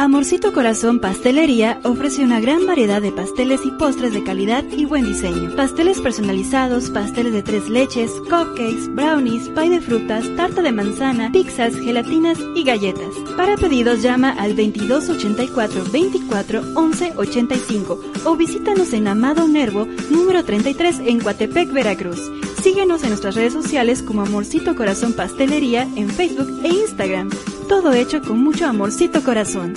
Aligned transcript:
Amorcito 0.00 0.54
Corazón 0.54 0.98
Pastelería 0.98 1.78
ofrece 1.84 2.24
una 2.24 2.40
gran 2.40 2.66
variedad 2.66 3.02
de 3.02 3.12
pasteles 3.12 3.66
y 3.66 3.70
postres 3.72 4.14
de 4.14 4.24
calidad 4.24 4.64
y 4.74 4.86
buen 4.86 5.04
diseño. 5.04 5.54
Pasteles 5.54 6.00
personalizados, 6.00 6.88
pasteles 6.88 7.34
de 7.34 7.42
tres 7.42 7.68
leches, 7.68 8.10
cupcakes, 8.22 8.88
brownies, 8.94 9.50
pie 9.50 9.68
de 9.68 9.80
frutas, 9.82 10.24
tarta 10.36 10.62
de 10.62 10.72
manzana, 10.72 11.30
pizzas, 11.30 11.74
gelatinas 11.74 12.38
y 12.54 12.64
galletas. 12.64 13.14
Para 13.36 13.56
pedidos 13.56 14.00
llama 14.00 14.30
al 14.30 14.56
2284 14.56 15.84
24 15.92 16.62
11 16.76 17.12
85 17.18 18.00
o 18.24 18.36
visítanos 18.36 18.94
en 18.94 19.06
Amado 19.06 19.48
Nervo, 19.48 19.86
número 20.08 20.44
33 20.46 21.00
en 21.00 21.20
Coatepec, 21.20 21.72
Veracruz. 21.72 22.30
Síguenos 22.62 23.02
en 23.02 23.08
nuestras 23.08 23.36
redes 23.36 23.54
sociales 23.54 24.02
como 24.02 24.20
Amorcito 24.20 24.76
Corazón 24.76 25.14
Pastelería 25.14 25.88
en 25.96 26.10
Facebook 26.10 26.60
e 26.62 26.68
Instagram. 26.68 27.30
Todo 27.68 27.92
hecho 27.92 28.20
con 28.20 28.38
mucho 28.42 28.66
amorcito 28.66 29.22
corazón. 29.22 29.72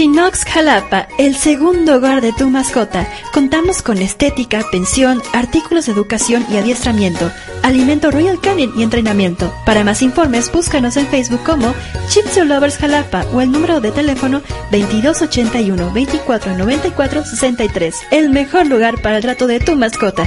Chinox 0.00 0.46
Jalapa, 0.46 1.08
el 1.18 1.36
segundo 1.36 1.96
hogar 1.96 2.22
de 2.22 2.32
tu 2.32 2.48
mascota. 2.48 3.06
Contamos 3.34 3.82
con 3.82 3.98
estética, 3.98 4.64
pensión, 4.72 5.22
artículos 5.34 5.84
de 5.84 5.92
educación 5.92 6.46
y 6.50 6.56
adiestramiento, 6.56 7.30
alimento 7.62 8.10
Royal 8.10 8.40
Canin 8.40 8.72
y 8.74 8.82
entrenamiento. 8.82 9.52
Para 9.66 9.84
más 9.84 10.00
informes, 10.00 10.50
búscanos 10.50 10.96
en 10.96 11.06
Facebook 11.06 11.42
como 11.44 11.74
Chipsy 12.08 12.46
Lovers 12.46 12.78
Jalapa 12.78 13.26
o 13.34 13.42
el 13.42 13.52
número 13.52 13.82
de 13.82 13.92
teléfono 13.92 14.40
2281 14.70 15.76
2494 15.76 17.26
63. 17.26 17.96
El 18.10 18.30
mejor 18.30 18.68
lugar 18.68 19.02
para 19.02 19.18
el 19.18 19.22
trato 19.22 19.46
de 19.46 19.60
tu 19.60 19.76
mascota. 19.76 20.26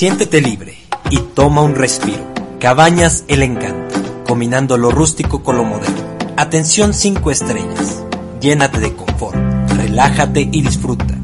Siéntete 0.00 0.40
libre 0.40 0.78
y 1.10 1.18
toma 1.18 1.60
un 1.60 1.74
respiro. 1.74 2.32
Cabañas 2.58 3.24
El 3.28 3.42
Encanto, 3.42 4.24
combinando 4.24 4.78
lo 4.78 4.90
rústico 4.90 5.42
con 5.42 5.58
lo 5.58 5.64
moderno. 5.64 6.16
Atención 6.38 6.94
5 6.94 7.30
estrellas. 7.30 8.02
Llénate 8.40 8.80
de 8.80 8.94
confort, 8.94 9.36
relájate 9.76 10.48
y 10.50 10.62
disfruta. 10.62 11.14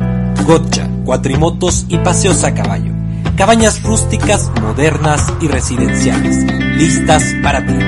Gotcha, 0.44 0.90
cuatrimotos 1.06 1.86
y 1.88 1.96
paseos 1.96 2.44
a 2.44 2.52
caballo. 2.52 2.92
Cabañas 3.34 3.82
rústicas, 3.82 4.50
modernas 4.60 5.24
y 5.40 5.48
residenciales, 5.48 6.44
listas 6.76 7.24
para 7.42 7.64
ti. 7.64 7.78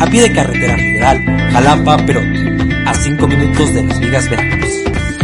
A 0.00 0.06
pie 0.06 0.22
de 0.22 0.32
carretera 0.32 0.74
federal, 0.74 1.52
Jalapa, 1.52 1.98
Perón, 1.98 2.88
a 2.88 2.94
5 2.94 3.28
minutos 3.28 3.72
de 3.74 3.84
las 3.84 4.00
Vigas 4.00 4.28
Veracruz. 4.28 4.74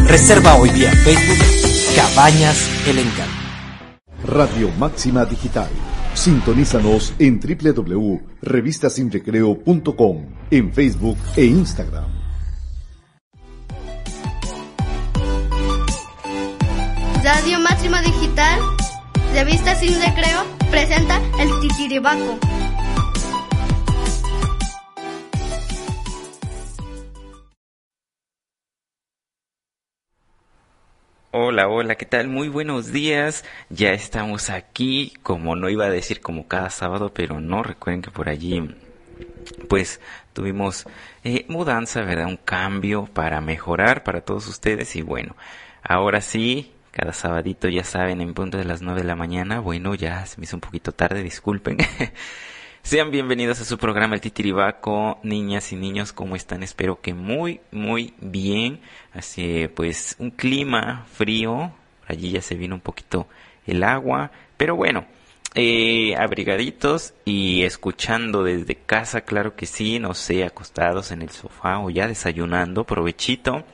Reserva 0.06 0.55
hoy 0.55 0.70
vía 0.70 0.92
Facebook 0.92 1.44
Cabañas 1.97 2.56
El 2.86 3.00
Encanto. 3.00 3.38
Radio 4.29 4.71
Máxima 4.79 5.25
Digital. 5.25 5.71
Sintonízanos 6.12 7.15
en 7.19 7.41
www.revistasinrecreo.com, 7.41 10.27
en 10.51 10.75
Facebook 10.75 11.17
e 11.34 11.47
Instagram. 11.47 12.11
Radio 17.25 17.59
Máxima 17.61 18.03
Digital, 18.03 18.61
Revista 19.33 19.75
Sin 19.77 19.99
Recreo, 19.99 20.45
presenta 20.71 21.23
El 21.41 21.49
Titiribaco. 21.61 22.39
Hola, 31.41 31.69
hola, 31.69 31.94
¿qué 31.94 32.04
tal? 32.04 32.26
Muy 32.26 32.49
buenos 32.49 32.91
días. 32.91 33.44
Ya 33.71 33.91
estamos 33.93 34.50
aquí, 34.50 35.12
como 35.22 35.54
no 35.54 35.69
iba 35.69 35.84
a 35.84 35.88
decir 35.88 36.21
como 36.21 36.49
cada 36.49 36.69
sábado, 36.69 37.12
pero 37.15 37.41
no, 37.41 37.62
recuerden 37.62 38.03
que 38.03 38.10
por 38.10 38.28
allí 38.28 38.75
pues 39.69 40.00
tuvimos 40.32 40.84
eh, 41.22 41.47
mudanza, 41.47 42.03
¿verdad? 42.03 42.26
Un 42.26 42.38
cambio 42.38 43.04
para 43.04 43.41
mejorar 43.41 44.03
para 44.03 44.21
todos 44.22 44.49
ustedes 44.49 44.97
y 44.97 45.03
bueno, 45.03 45.37
ahora 45.84 46.22
sí, 46.22 46.72
cada 46.91 47.12
sabadito 47.12 47.69
ya 47.69 47.84
saben, 47.84 48.20
en 48.20 48.34
punto 48.34 48.59
de 48.59 48.65
las 48.65 48.82
nueve 48.82 49.03
de 49.03 49.06
la 49.06 49.15
mañana, 49.15 49.60
bueno, 49.60 49.94
ya 49.94 50.26
se 50.26 50.38
me 50.38 50.44
hizo 50.44 50.56
un 50.56 50.60
poquito 50.60 50.91
tarde, 50.91 51.22
disculpen. 51.22 51.76
Sean 52.88 53.10
bienvenidos 53.10 53.60
a 53.60 53.66
su 53.66 53.76
programa 53.76 54.15
El 54.15 54.22
Titiribaco, 54.22 55.21
niñas 55.22 55.72
y 55.72 55.76
niños, 55.76 56.15
¿cómo 56.15 56.37
están? 56.37 56.62
Espero 56.62 57.03
que 57.03 57.12
muy, 57.12 57.60
muy 57.71 58.15
bien. 58.19 58.81
Así, 59.12 59.69
pues, 59.75 60.16
un 60.19 60.31
clima 60.31 61.04
frío, 61.12 61.71
allí 62.06 62.31
ya 62.31 62.41
se 62.41 62.54
vino 62.54 62.75
un 62.75 62.81
poquito 62.81 63.28
el 63.66 63.82
agua, 63.82 64.31
pero 64.56 64.75
bueno, 64.75 65.04
eh, 65.54 66.16
abrigaditos 66.16 67.12
y 67.26 67.62
escuchando 67.65 68.43
desde 68.43 68.76
casa, 68.76 69.20
claro 69.20 69.55
que 69.55 69.66
sí, 69.66 69.99
no 69.99 70.15
sé, 70.15 70.43
acostados 70.44 71.12
en 71.12 71.20
el 71.20 71.28
sofá 71.28 71.81
o 71.81 71.91
ya 71.91 72.09
desayunando, 72.09 72.84
provechito. 72.84 73.66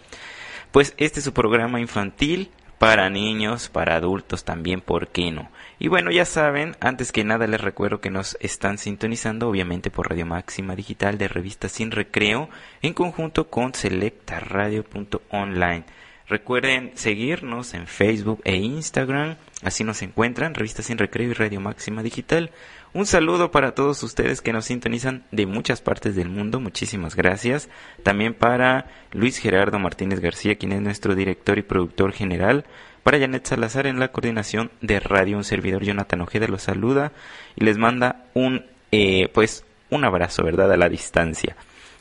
Pues 0.73 0.93
este 0.97 1.21
es 1.21 1.25
su 1.25 1.33
programa 1.33 1.79
infantil 1.79 2.51
para 2.81 3.09
niños, 3.11 3.69
para 3.69 3.95
adultos 3.95 4.43
también, 4.43 4.81
¿por 4.81 5.07
qué 5.07 5.31
no? 5.31 5.53
Y 5.79 5.89
bueno, 5.89 6.11
ya 6.13 6.25
saben, 6.25 6.77
antes 6.81 7.11
que 7.11 7.25
nada 7.25 7.49
les 7.49 7.61
recuerdo 7.61 8.01
que 8.01 8.11
nos 8.11 8.37
están 8.41 8.79
sintonizando 8.79 9.49
obviamente 9.49 9.91
por 9.91 10.09
Radio 10.09 10.25
Máxima 10.25 10.77
Digital 10.77 11.19
de 11.19 11.27
Revista 11.27 11.69
Sin 11.69 11.91
Recreo 11.91 12.49
en 12.81 12.95
conjunto 12.95 13.49
con 13.49 13.75
selectaradio.online. 13.75 15.85
Recuerden 16.27 16.93
seguirnos 16.95 17.75
en 17.75 17.87
Facebook 17.87 18.41
e 18.45 18.57
Instagram, 18.57 19.37
así 19.63 19.85
nos 19.85 20.01
encuentran, 20.01 20.55
Revista 20.55 20.83
Sin 20.83 20.97
Recreo 20.97 21.31
y 21.31 21.35
Radio 21.35 21.61
Máxima 21.61 22.03
Digital. 22.03 22.51
Un 22.95 23.05
saludo 23.05 23.51
para 23.51 23.75
todos 23.75 24.03
ustedes 24.03 24.41
que 24.41 24.53
nos 24.53 24.67
sintonizan 24.67 25.25
de 25.33 25.45
muchas 25.45 25.83
partes 25.83 26.17
del 26.17 26.31
mundo, 26.31 26.61
muchísimas 26.61 27.15
gracias. 27.15 27.69
También 28.05 28.33
para 28.33 28.87
Luis 29.13 29.39
Gerardo 29.39 29.79
Martínez 29.79 30.21
García, 30.21 30.55
quien 30.55 30.73
es 30.73 30.81
nuestro 30.81 31.15
director 31.15 31.59
y 31.59 31.63
productor 31.63 32.13
general 32.13 32.65
para 33.05 33.21
Janet 33.21 33.47
Salazar 33.47 33.87
en 33.87 34.01
la 34.01 34.09
coordinación 34.09 34.73
de 34.81 34.99
radio, 34.99 35.37
un 35.37 35.45
servidor 35.45 35.85
Jonathan 35.85 36.23
Ojeda 36.23 36.49
los 36.49 36.63
saluda 36.63 37.13
y 37.55 37.65
les 37.65 37.79
manda 37.79 38.25
un, 38.33 38.65
eh, 38.91 39.29
pues, 39.33 39.65
un 39.91 40.05
abrazo, 40.05 40.43
¿verdad? 40.43 40.73
A 40.73 40.77
la 40.77 40.89
distancia. 40.89 41.55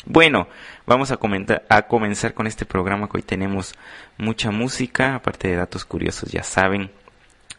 Bueno, 0.06 0.48
vamos 0.86 1.12
a, 1.12 1.18
comentar, 1.18 1.64
a 1.70 1.84
comenzar 1.84 2.34
con 2.34 2.48
este 2.48 2.66
programa 2.66 3.08
que 3.08 3.18
hoy 3.18 3.24
tenemos 3.24 3.76
mucha 4.18 4.50
música, 4.50 5.16
aparte 5.16 5.50
de 5.50 5.58
datos 5.58 5.86
curiosos, 5.86 6.32
ya 6.32 6.44
saben, 6.44 6.90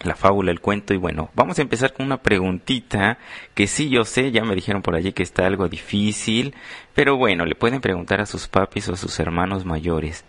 la 0.02 0.16
fábula, 0.16 0.50
el 0.50 0.60
cuento 0.60 0.92
y 0.92 0.96
bueno, 0.96 1.30
vamos 1.34 1.58
a 1.58 1.62
empezar 1.62 1.92
con 1.92 2.06
una 2.06 2.22
preguntita 2.22 3.18
que 3.54 3.66
sí 3.66 3.88
yo 3.88 4.04
sé, 4.04 4.32
ya 4.32 4.44
me 4.44 4.54
dijeron 4.54 4.82
por 4.82 4.94
allí 4.94 5.12
que 5.12 5.22
está 5.22 5.46
algo 5.46 5.68
difícil, 5.68 6.54
pero 6.94 7.16
bueno, 7.16 7.46
le 7.46 7.54
pueden 7.54 7.80
preguntar 7.80 8.20
a 8.20 8.26
sus 8.26 8.48
papis 8.48 8.88
o 8.88 8.94
a 8.94 8.96
sus 8.96 9.18
hermanos 9.20 9.64
mayores. 9.64 10.24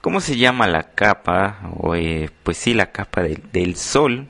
¿Cómo 0.00 0.20
se 0.20 0.36
llama 0.36 0.66
la 0.66 0.94
capa? 0.94 1.60
O, 1.76 1.94
eh, 1.94 2.30
pues 2.42 2.56
sí, 2.56 2.74
la 2.74 2.90
capa 2.90 3.22
del 3.22 3.76
sol 3.76 4.28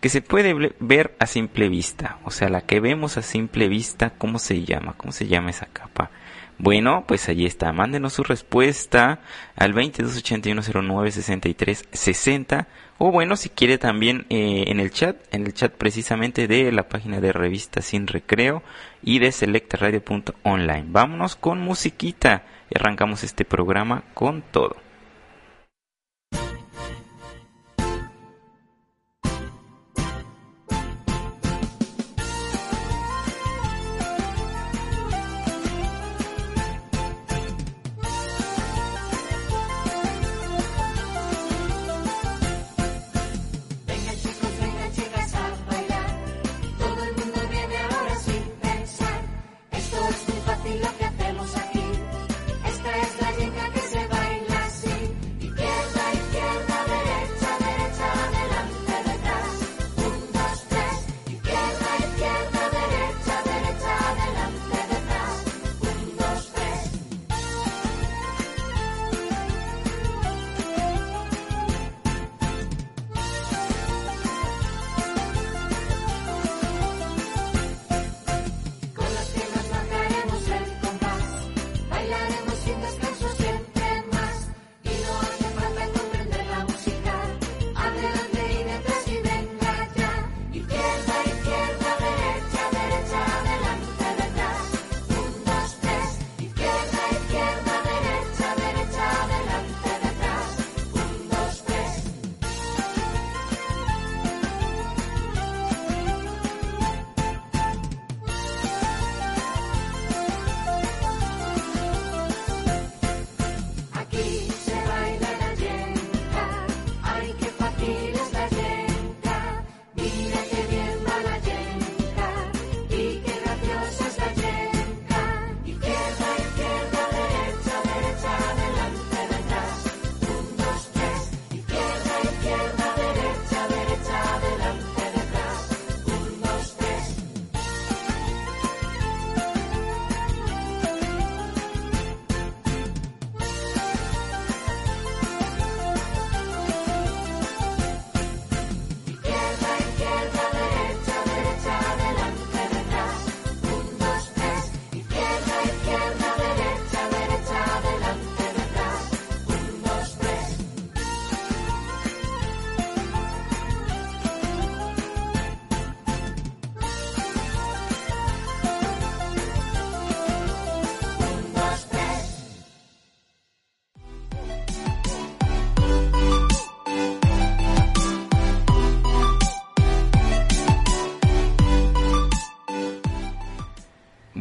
que 0.00 0.08
se 0.08 0.22
puede 0.22 0.72
ver 0.80 1.14
a 1.18 1.26
simple 1.26 1.68
vista. 1.68 2.18
O 2.24 2.30
sea, 2.30 2.48
la 2.48 2.62
que 2.62 2.80
vemos 2.80 3.18
a 3.18 3.22
simple 3.22 3.68
vista, 3.68 4.10
¿cómo 4.10 4.38
se 4.38 4.64
llama? 4.64 4.94
¿Cómo 4.96 5.10
se 5.12 5.26
llama 5.26 5.50
esa 5.50 5.66
capa? 5.66 6.10
Bueno, 6.58 7.04
pues 7.06 7.28
allí 7.28 7.46
está. 7.46 7.72
Mándenos 7.72 8.12
su 8.12 8.22
respuesta 8.22 9.20
al 9.56 9.74
2281096360 9.74 12.66
o 12.98 13.10
bueno, 13.10 13.36
si 13.36 13.48
quiere 13.48 13.78
también 13.78 14.26
eh, 14.28 14.64
en 14.66 14.78
el 14.80 14.90
chat, 14.90 15.16
en 15.32 15.46
el 15.46 15.54
chat 15.54 15.72
precisamente 15.72 16.46
de 16.46 16.70
la 16.70 16.90
página 16.90 17.18
de 17.20 17.32
Revista 17.32 17.80
Sin 17.80 18.06
Recreo 18.06 18.62
y 19.02 19.20
de 19.20 19.32
selectradio.online. 19.32 20.84
Vámonos 20.88 21.36
con 21.36 21.60
musiquita 21.60 22.42
y 22.68 22.76
arrancamos 22.78 23.24
este 23.24 23.46
programa 23.46 24.02
con 24.12 24.42
todo. 24.42 24.76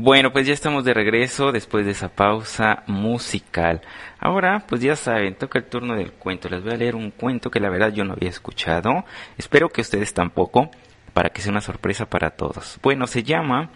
Bueno, 0.10 0.32
pues 0.34 0.48
ya 0.48 0.56
estamos 0.56 0.86
de 0.86 0.96
regreso 0.96 1.52
después 1.52 1.86
de 1.86 1.92
esa 1.92 2.10
pausa 2.10 2.82
musical. 2.88 3.82
Ahora, 4.20 4.66
pues 4.68 4.82
ya 4.82 4.96
saben, 4.96 5.36
toca 5.36 5.60
el 5.60 5.66
turno 5.66 5.96
del 5.96 6.14
cuento. 6.14 6.50
Les 6.50 6.64
voy 6.64 6.74
a 6.74 6.78
leer 6.78 6.96
un 6.96 7.12
cuento 7.12 7.52
que 7.52 7.60
la 7.60 7.70
verdad 7.70 7.94
yo 7.94 8.04
no 8.04 8.14
había 8.14 8.30
escuchado. 8.30 9.06
Espero 9.38 9.70
que 9.70 9.82
ustedes 9.82 10.16
tampoco, 10.16 10.72
para 11.14 11.30
que 11.30 11.44
sea 11.44 11.52
una 11.52 11.62
sorpresa 11.62 12.08
para 12.08 12.32
todos. 12.32 12.80
Bueno, 12.82 13.06
se 13.06 13.22
llama 13.22 13.70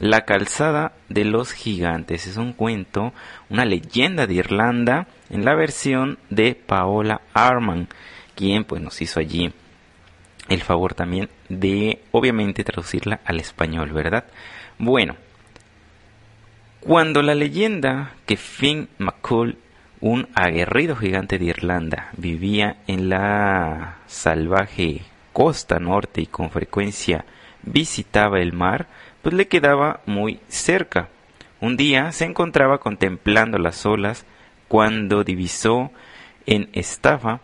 La 0.00 0.24
calzada 0.24 0.90
de 1.08 1.24
los 1.24 1.52
gigantes. 1.52 2.26
Es 2.26 2.36
un 2.36 2.52
cuento, 2.52 3.12
una 3.48 3.64
leyenda 3.64 4.26
de 4.26 4.34
Irlanda 4.34 5.06
en 5.30 5.44
la 5.44 5.54
versión 5.54 6.18
de 6.30 6.56
Paola 6.56 7.20
Arman, 7.32 7.86
quien 8.34 8.64
pues 8.64 8.82
nos 8.82 9.00
hizo 9.02 9.20
allí 9.20 9.52
el 10.48 10.62
favor 10.62 10.94
también 10.94 11.28
de 11.48 12.02
obviamente 12.10 12.64
traducirla 12.64 13.20
al 13.24 13.38
español, 13.38 13.92
¿verdad? 13.92 14.24
Bueno, 14.78 15.14
cuando 16.80 17.22
la 17.22 17.34
leyenda 17.34 18.12
que 18.26 18.36
Finn 18.36 18.88
McCool, 18.98 19.58
un 20.00 20.28
aguerrido 20.34 20.94
gigante 20.94 21.38
de 21.38 21.46
Irlanda, 21.46 22.10
vivía 22.16 22.76
en 22.86 23.08
la 23.08 23.96
salvaje 24.06 25.02
costa 25.32 25.78
norte 25.78 26.20
y 26.20 26.26
con 26.26 26.50
frecuencia 26.50 27.24
visitaba 27.62 28.40
el 28.40 28.52
mar, 28.52 28.86
pues 29.22 29.34
le 29.34 29.48
quedaba 29.48 30.00
muy 30.06 30.40
cerca. 30.48 31.08
Un 31.60 31.76
día 31.76 32.12
se 32.12 32.24
encontraba 32.24 32.78
contemplando 32.78 33.58
las 33.58 33.84
olas 33.84 34.24
cuando 34.68 35.24
divisó 35.24 35.90
en 36.46 36.68
Estafa, 36.72 37.40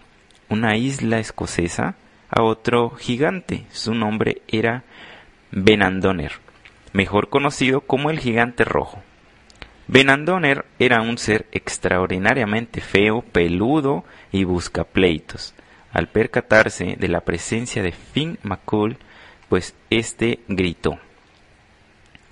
una 0.49 0.77
isla 0.77 1.19
escocesa, 1.19 1.97
a 2.31 2.43
otro 2.43 2.91
gigante. 2.91 3.67
Su 3.73 3.95
nombre 3.95 4.43
era 4.49 4.85
Benandoner, 5.51 6.33
mejor 6.93 7.29
conocido 7.29 7.83
como 7.83 8.11
el 8.11 8.21
gigante 8.21 8.65
rojo. 8.65 9.03
Benandoner 9.89 10.65
era 10.79 11.03
un 11.03 11.19
ser 11.19 11.47
extraordinariamente 11.53 12.81
feo, 12.81 13.23
peludo 13.23 14.05
y 14.31 14.45
buscapleitos. 14.45 15.55
Al 15.93 16.09
percatarse 16.09 16.97
de 16.99 17.09
la 17.09 17.21
presencia 17.21 17.83
de 17.83 17.93
Finn 17.93 18.39
McCool, 18.43 18.97
pues 19.49 19.75
éste 19.91 20.41
gritó. 20.49 20.99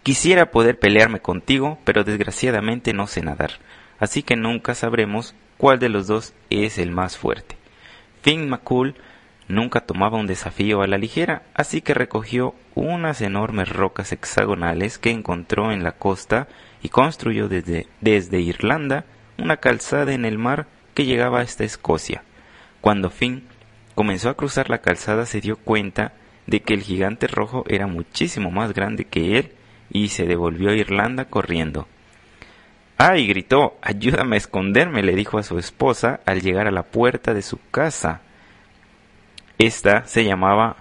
Quisiera 0.02 0.50
poder 0.50 0.78
pelearme 0.78 1.20
contigo, 1.20 1.78
pero 1.84 2.04
desgraciadamente 2.04 2.94
no 2.94 3.06
sé 3.06 3.20
nadar, 3.20 3.52
así 3.98 4.22
que 4.22 4.36
nunca 4.36 4.74
sabremos 4.74 5.34
cuál 5.58 5.78
de 5.78 5.90
los 5.90 6.06
dos 6.06 6.32
es 6.48 6.78
el 6.78 6.90
más 6.90 7.18
fuerte. 7.18 7.56
Finn 8.22 8.48
McCool 8.48 8.94
nunca 9.46 9.80
tomaba 9.80 10.18
un 10.18 10.26
desafío 10.26 10.80
a 10.80 10.86
la 10.86 10.96
ligera, 10.96 11.42
así 11.52 11.82
que 11.82 11.92
recogió 11.92 12.54
unas 12.74 13.20
enormes 13.20 13.68
rocas 13.68 14.12
hexagonales 14.12 14.98
que 14.98 15.10
encontró 15.10 15.70
en 15.70 15.84
la 15.84 15.92
costa 15.92 16.48
y 16.82 16.88
construyó 16.88 17.48
desde, 17.48 17.86
desde 18.00 18.40
Irlanda 18.40 19.04
una 19.38 19.58
calzada 19.58 20.12
en 20.12 20.24
el 20.24 20.38
mar 20.38 20.66
que 20.94 21.04
llegaba 21.04 21.40
hasta 21.40 21.64
Escocia. 21.64 22.22
Cuando 22.80 23.10
Finn 23.10 23.44
comenzó 23.94 24.30
a 24.30 24.34
cruzar 24.34 24.70
la 24.70 24.78
calzada 24.78 25.26
se 25.26 25.40
dio 25.40 25.56
cuenta 25.56 26.12
de 26.46 26.60
que 26.60 26.74
el 26.74 26.82
gigante 26.82 27.26
rojo 27.26 27.64
era 27.68 27.86
muchísimo 27.86 28.50
más 28.50 28.72
grande 28.72 29.04
que 29.04 29.38
él 29.38 29.52
y 29.90 30.08
se 30.08 30.26
devolvió 30.26 30.70
a 30.70 30.74
Irlanda 30.74 31.26
corriendo. 31.26 31.86
¡Ay! 33.02 33.26
gritó. 33.26 33.78
Ayúdame 33.80 34.36
a 34.36 34.38
esconderme, 34.38 35.02
le 35.02 35.14
dijo 35.14 35.38
a 35.38 35.42
su 35.42 35.58
esposa 35.58 36.20
al 36.26 36.42
llegar 36.42 36.66
a 36.66 36.70
la 36.70 36.82
puerta 36.82 37.32
de 37.32 37.42
su 37.42 37.58
casa. 37.70 38.20
Esta 39.58 40.06
se 40.06 40.24
llamaba 40.24 40.76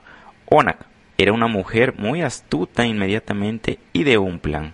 Onak. 0.45 0.85
Era 1.17 1.33
una 1.33 1.47
mujer 1.47 1.95
muy 1.97 2.21
astuta 2.21 2.85
inmediatamente 2.85 3.79
y 3.93 4.03
de 4.03 4.17
un 4.17 4.39
plan. 4.39 4.73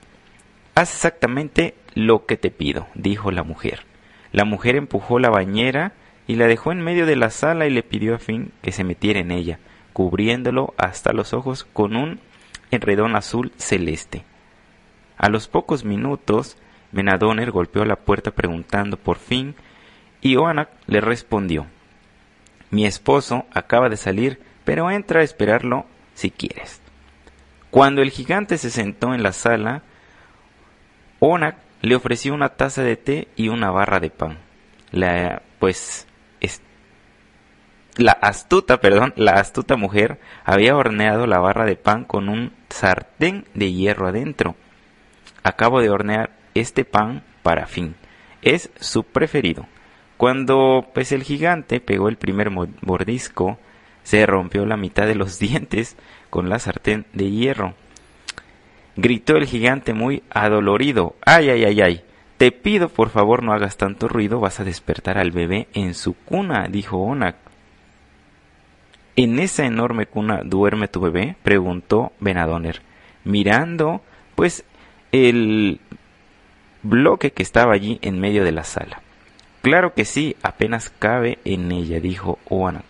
Haz 0.75 0.93
exactamente 0.93 1.73
lo 1.93 2.25
que 2.25 2.35
te 2.35 2.51
pido, 2.51 2.87
dijo 2.95 3.31
la 3.31 3.43
mujer. 3.43 3.85
La 4.33 4.43
mujer 4.43 4.75
empujó 4.75 5.19
la 5.19 5.29
bañera 5.29 5.93
y 6.27 6.35
la 6.35 6.47
dejó 6.47 6.73
en 6.73 6.81
medio 6.81 7.05
de 7.05 7.15
la 7.15 7.29
sala 7.29 7.65
y 7.65 7.69
le 7.69 7.81
pidió 7.81 8.13
a 8.13 8.19
Finn 8.19 8.51
que 8.61 8.73
se 8.73 8.83
metiera 8.83 9.21
en 9.21 9.31
ella, 9.31 9.59
cubriéndolo 9.93 10.73
hasta 10.77 11.13
los 11.13 11.33
ojos 11.33 11.63
con 11.63 11.95
un 11.95 12.19
enredón 12.71 13.15
azul 13.15 13.53
celeste. 13.55 14.25
A 15.17 15.29
los 15.29 15.47
pocos 15.47 15.85
minutos, 15.85 16.57
Menadoner 16.91 17.51
golpeó 17.51 17.85
la 17.85 17.95
puerta 17.95 18.31
preguntando 18.31 18.97
por 18.97 19.17
Finn 19.17 19.55
y 20.19 20.35
Oanak 20.35 20.69
le 20.87 20.99
respondió 20.99 21.67
Mi 22.69 22.85
esposo 22.85 23.45
acaba 23.53 23.87
de 23.87 23.95
salir, 23.95 24.41
pero 24.65 24.91
entra 24.91 25.21
a 25.21 25.23
esperarlo 25.23 25.85
si 26.15 26.31
quieres. 26.31 26.81
Cuando 27.71 28.01
el 28.01 28.11
gigante 28.11 28.57
se 28.57 28.69
sentó 28.69 29.13
en 29.13 29.23
la 29.23 29.31
sala, 29.31 29.83
Onak 31.19 31.57
le 31.81 31.95
ofreció 31.95 32.33
una 32.33 32.49
taza 32.49 32.83
de 32.83 32.97
té 32.97 33.27
y 33.35 33.49
una 33.49 33.71
barra 33.71 33.99
de 33.99 34.09
pan. 34.09 34.37
La, 34.91 35.41
pues, 35.59 36.07
la 37.97 38.11
astuta, 38.11 38.81
perdón, 38.81 39.13
la 39.15 39.33
astuta 39.33 39.77
mujer 39.77 40.19
había 40.43 40.75
horneado 40.75 41.27
la 41.27 41.39
barra 41.39 41.65
de 41.65 41.77
pan 41.77 42.03
con 42.03 42.27
un 42.27 42.51
sartén 42.69 43.45
de 43.53 43.71
hierro 43.71 44.07
adentro. 44.07 44.55
Acabo 45.43 45.79
de 45.79 45.89
hornear 45.89 46.31
este 46.55 46.83
pan 46.83 47.23
para 47.41 47.67
fin. 47.67 47.95
Es 48.41 48.69
su 48.81 49.03
preferido. 49.03 49.67
Cuando 50.17 50.89
pues 50.93 51.13
el 51.13 51.23
gigante 51.23 51.79
pegó 51.79 52.09
el 52.09 52.17
primer 52.17 52.49
mordisco, 52.49 53.57
se 54.03 54.25
rompió 54.25 54.65
la 54.65 54.75
mitad 54.75 55.07
de 55.07 55.15
los 55.15 55.39
dientes 55.39 55.95
con 56.29 56.49
la 56.49 56.59
sartén 56.59 57.05
de 57.13 57.31
hierro 57.31 57.75
gritó 58.95 59.35
el 59.37 59.45
gigante 59.45 59.93
muy 59.93 60.23
adolorido. 60.29 61.15
¡Ay, 61.25 61.49
ay, 61.49 61.65
ay, 61.65 61.81
ay! 61.81 62.01
Te 62.37 62.51
pido 62.51 62.89
por 62.89 63.09
favor 63.09 63.43
no 63.43 63.53
hagas 63.53 63.77
tanto 63.77 64.07
ruido, 64.07 64.39
vas 64.41 64.59
a 64.59 64.65
despertar 64.65 65.17
al 65.17 65.31
bebé 65.31 65.67
en 65.73 65.93
su 65.93 66.13
cuna, 66.13 66.67
dijo 66.69 66.97
Onak. 66.97 67.37
¿En 69.15 69.39
esa 69.39 69.65
enorme 69.65 70.05
cuna 70.05 70.41
duerme 70.43 70.89
tu 70.89 70.99
bebé? 70.99 71.37
preguntó 71.43 72.11
Benadoner, 72.19 72.81
mirando, 73.23 74.01
pues, 74.35 74.65
el 75.13 75.79
bloque 76.83 77.31
que 77.31 77.43
estaba 77.43 77.73
allí 77.73 77.99
en 78.01 78.19
medio 78.19 78.43
de 78.43 78.51
la 78.51 78.65
sala. 78.65 79.01
Claro 79.61 79.93
que 79.93 80.03
sí, 80.03 80.35
apenas 80.43 80.89
cabe 80.99 81.39
en 81.45 81.71
ella, 81.71 82.01
dijo 82.01 82.37
Onak. 82.49 82.83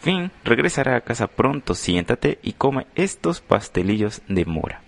Fin, 0.00 0.30
regresará 0.44 0.96
a 0.96 1.00
casa 1.02 1.26
pronto, 1.26 1.74
siéntate 1.74 2.38
y 2.42 2.54
come 2.54 2.86
estos 2.94 3.42
pastelillos 3.42 4.22
de 4.28 4.46
mora. 4.46 4.85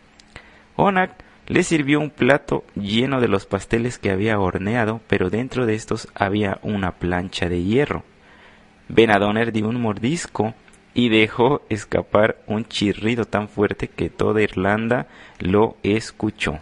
Onak 0.80 1.10
le 1.48 1.64
sirvió 1.64 1.98
un 1.98 2.10
plato 2.10 2.62
lleno 2.76 3.20
de 3.20 3.26
los 3.26 3.46
pasteles 3.46 3.98
que 3.98 4.12
había 4.12 4.38
horneado, 4.38 5.00
pero 5.08 5.28
dentro 5.28 5.66
de 5.66 5.74
estos 5.74 6.06
había 6.14 6.60
una 6.62 6.92
plancha 6.92 7.48
de 7.48 7.64
hierro. 7.64 8.04
Benadoner 8.88 9.50
dio 9.50 9.68
un 9.68 9.80
mordisco 9.80 10.54
y 10.94 11.08
dejó 11.08 11.62
escapar 11.68 12.38
un 12.46 12.64
chirrido 12.64 13.24
tan 13.24 13.48
fuerte 13.48 13.88
que 13.88 14.08
toda 14.08 14.40
Irlanda 14.40 15.08
lo 15.40 15.76
escuchó. 15.82 16.60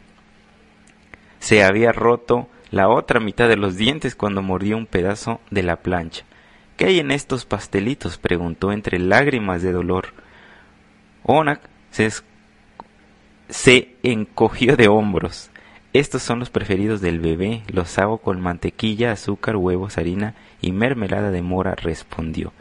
Se 1.38 1.62
había 1.62 1.92
roto 1.92 2.49
la 2.70 2.88
otra 2.88 3.20
mitad 3.20 3.49
de 3.50 3.56
los 3.56 3.76
dientes 3.76 4.16
cuando 4.16 4.40
mordió 4.40 4.78
un 4.78 4.87
pedazo 4.87 5.42
de 5.50 5.62
la 5.62 5.76
plancha. 5.76 6.25
¿Qué 6.78 6.87
hay 6.87 7.00
en 7.00 7.11
estos 7.11 7.44
pastelitos? 7.44 8.16
preguntó 8.16 8.73
entre 8.73 8.99
lágrimas 8.99 9.61
de 9.61 9.73
dolor. 9.73 10.14
Onak 11.23 11.61
se 11.90 12.06
se 13.49 13.95
encogió 14.03 14.76
de 14.76 14.88
hombros. 14.88 15.50
Estos 15.93 16.23
son 16.23 16.41
los 16.41 16.50
preferidos 16.50 17.00
del 17.00 17.21
bebé, 17.21 17.62
los 17.69 17.99
hago 17.99 18.19
con 18.19 18.41
mantequilla, 18.41 19.12
azúcar, 19.12 19.57
huevos, 19.57 19.99
harina 19.99 20.35
y 20.61 20.73
mermelada 20.73 21.31
de 21.31 21.43
mora, 21.43 21.75
respondió. 21.75 22.53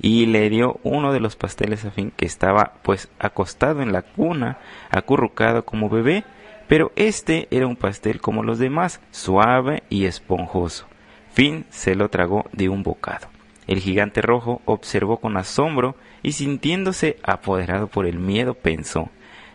Y 0.00 0.26
le 0.26 0.50
dio 0.50 0.80
uno 0.82 1.12
de 1.12 1.20
los 1.20 1.36
pasteles 1.36 1.84
a 1.84 1.90
Fin 1.90 2.12
que 2.16 2.26
estaba 2.26 2.74
pues 2.82 3.08
acostado 3.18 3.82
en 3.82 3.92
la 3.92 4.02
cuna, 4.02 4.58
acurrucado 4.90 5.64
como 5.64 5.88
bebé, 5.88 6.24
pero 6.68 6.92
este 6.96 7.48
era 7.50 7.66
un 7.66 7.76
pastel 7.76 8.20
como 8.20 8.42
los 8.42 8.58
demás, 8.58 9.00
suave 9.10 9.84
y 9.88 10.04
esponjoso. 10.04 10.86
Fin 11.32 11.64
se 11.70 11.94
lo 11.94 12.10
tragó 12.10 12.44
de 12.52 12.68
un 12.68 12.82
bocado. 12.82 13.28
El 13.66 13.78
gigante 13.78 14.20
rojo 14.20 14.60
observó 14.64 15.18
con 15.18 15.36
asombro 15.36 15.94
y 16.22 16.32
sintiéndose 16.32 17.16
apoderado 17.22 17.86
por 17.86 18.06
el 18.06 18.18
miedo 18.18 18.54
pensó 18.54 19.08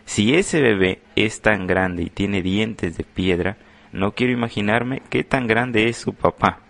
si 0.08 0.34
ese 0.34 0.62
bebé 0.62 1.02
es 1.16 1.42
tan 1.42 1.66
grande 1.66 2.02
y 2.02 2.08
tiene 2.08 2.40
dientes 2.40 2.96
de 2.96 3.04
piedra, 3.04 3.58
no 3.92 4.12
quiero 4.12 4.32
imaginarme 4.32 5.02
qué 5.10 5.22
tan 5.22 5.46
grande 5.46 5.90
es 5.90 5.98
su 5.98 6.14
papá. 6.14 6.60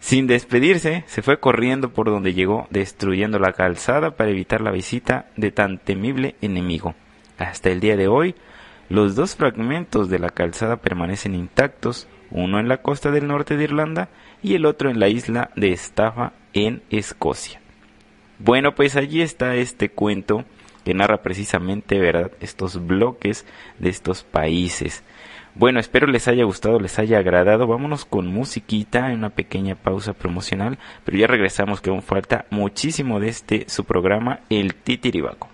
Sin 0.00 0.26
despedirse, 0.26 1.04
se 1.06 1.22
fue 1.22 1.40
corriendo 1.40 1.94
por 1.94 2.10
donde 2.10 2.34
llegó, 2.34 2.66
destruyendo 2.68 3.38
la 3.38 3.54
calzada 3.54 4.16
para 4.16 4.28
evitar 4.28 4.60
la 4.60 4.70
visita 4.70 5.30
de 5.38 5.50
tan 5.50 5.78
temible 5.78 6.34
enemigo. 6.42 6.94
Hasta 7.38 7.70
el 7.70 7.80
día 7.80 7.96
de 7.96 8.06
hoy, 8.06 8.34
los 8.90 9.16
dos 9.16 9.34
fragmentos 9.34 10.10
de 10.10 10.18
la 10.18 10.28
calzada 10.28 10.76
permanecen 10.76 11.34
intactos, 11.34 12.06
uno 12.30 12.60
en 12.60 12.68
la 12.68 12.82
costa 12.82 13.10
del 13.10 13.28
norte 13.28 13.56
de 13.56 13.64
Irlanda 13.64 14.10
y 14.42 14.56
el 14.56 14.66
otro 14.66 14.90
en 14.90 15.00
la 15.00 15.08
isla 15.08 15.52
de 15.56 15.72
Estafa 15.72 16.34
en 16.52 16.82
Escocia. 16.90 17.62
Bueno, 18.38 18.74
pues 18.74 18.94
allí 18.94 19.22
está 19.22 19.54
este 19.54 19.88
cuento 19.88 20.44
que 20.86 20.94
narra 20.94 21.20
precisamente 21.20 21.98
¿verdad? 21.98 22.30
estos 22.38 22.86
bloques 22.86 23.44
de 23.80 23.88
estos 23.88 24.22
países. 24.22 25.02
Bueno, 25.56 25.80
espero 25.80 26.06
les 26.06 26.28
haya 26.28 26.44
gustado, 26.44 26.78
les 26.78 27.00
haya 27.00 27.18
agradado. 27.18 27.66
Vámonos 27.66 28.04
con 28.04 28.28
musiquita 28.28 29.10
en 29.10 29.18
una 29.18 29.30
pequeña 29.30 29.74
pausa 29.74 30.12
promocional, 30.12 30.78
pero 31.04 31.18
ya 31.18 31.26
regresamos 31.26 31.80
que 31.80 31.90
aún 31.90 32.02
falta 32.02 32.44
muchísimo 32.50 33.18
de 33.18 33.30
este 33.30 33.64
su 33.68 33.82
programa 33.82 34.42
El 34.48 34.76
Titiribaco. 34.76 35.48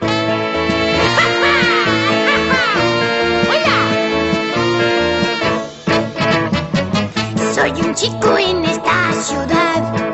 Soy 7.54 7.70
un 7.86 7.94
chico 7.94 8.38
en 8.38 8.64
esta 8.64 9.12
ciudad, 9.12 10.13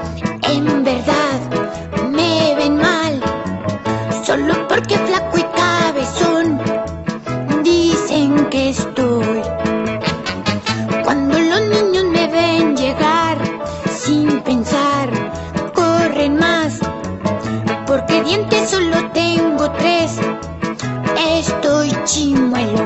solo 18.71 19.11
tengo 19.13 19.69
tres, 19.73 20.17
estoy 21.39 21.91
chimuelo. 22.05 22.80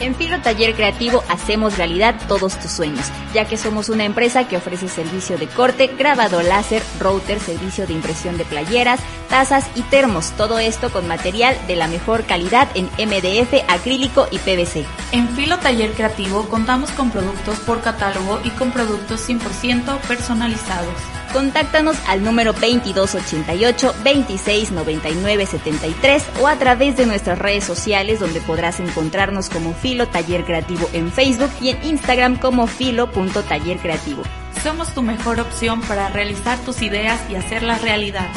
En 0.00 0.14
Filo 0.14 0.40
Taller 0.40 0.74
Creativo 0.74 1.22
hacemos 1.28 1.76
realidad 1.76 2.14
todos 2.26 2.58
tus 2.58 2.70
sueños, 2.70 3.06
ya 3.34 3.44
que 3.44 3.58
somos 3.58 3.90
una 3.90 4.04
empresa 4.04 4.48
que 4.48 4.56
ofrece 4.56 4.88
servicio 4.88 5.36
de 5.36 5.46
corte, 5.46 5.88
grabado 5.88 6.42
láser, 6.42 6.82
router, 6.98 7.38
servicio 7.38 7.86
de 7.86 7.92
impresión 7.92 8.38
de 8.38 8.44
playeras, 8.44 9.00
tazas 9.28 9.66
y 9.74 9.82
termos. 9.82 10.30
Todo 10.32 10.58
esto 10.58 10.90
con 10.90 11.06
material 11.06 11.56
de 11.66 11.76
la 11.76 11.86
mejor 11.86 12.24
calidad 12.24 12.68
en 12.74 12.86
MDF, 12.86 13.62
acrílico 13.68 14.26
y 14.30 14.38
PVC. 14.38 14.86
En 15.12 15.28
Filo 15.30 15.58
Taller 15.58 15.92
Creativo 15.92 16.48
contamos 16.48 16.90
con 16.92 17.10
productos 17.10 17.58
por 17.60 17.82
catálogo 17.82 18.40
y 18.42 18.50
con 18.50 18.72
productos 18.72 19.28
100% 19.28 19.98
personalizados. 20.08 20.94
Contáctanos 21.36 21.98
al 22.08 22.24
número 22.24 22.54
2288 22.54 23.92
2699 24.02 25.44
73 25.44 26.24
o 26.40 26.48
a 26.48 26.56
través 26.56 26.96
de 26.96 27.04
nuestras 27.04 27.38
redes 27.38 27.62
sociales 27.62 28.20
donde 28.20 28.40
podrás 28.40 28.80
encontrarnos 28.80 29.50
como 29.50 29.74
Filo 29.74 30.08
Taller 30.08 30.46
Creativo 30.46 30.88
en 30.94 31.12
Facebook 31.12 31.50
y 31.60 31.68
en 31.68 31.84
Instagram 31.84 32.38
como 32.38 32.66
filo.tallercreativo. 32.66 34.22
Somos 34.62 34.94
tu 34.94 35.02
mejor 35.02 35.38
opción 35.38 35.82
para 35.82 36.08
realizar 36.08 36.58
tus 36.60 36.80
ideas 36.80 37.20
y 37.28 37.34
hacerlas 37.34 37.82
realidad. 37.82 38.30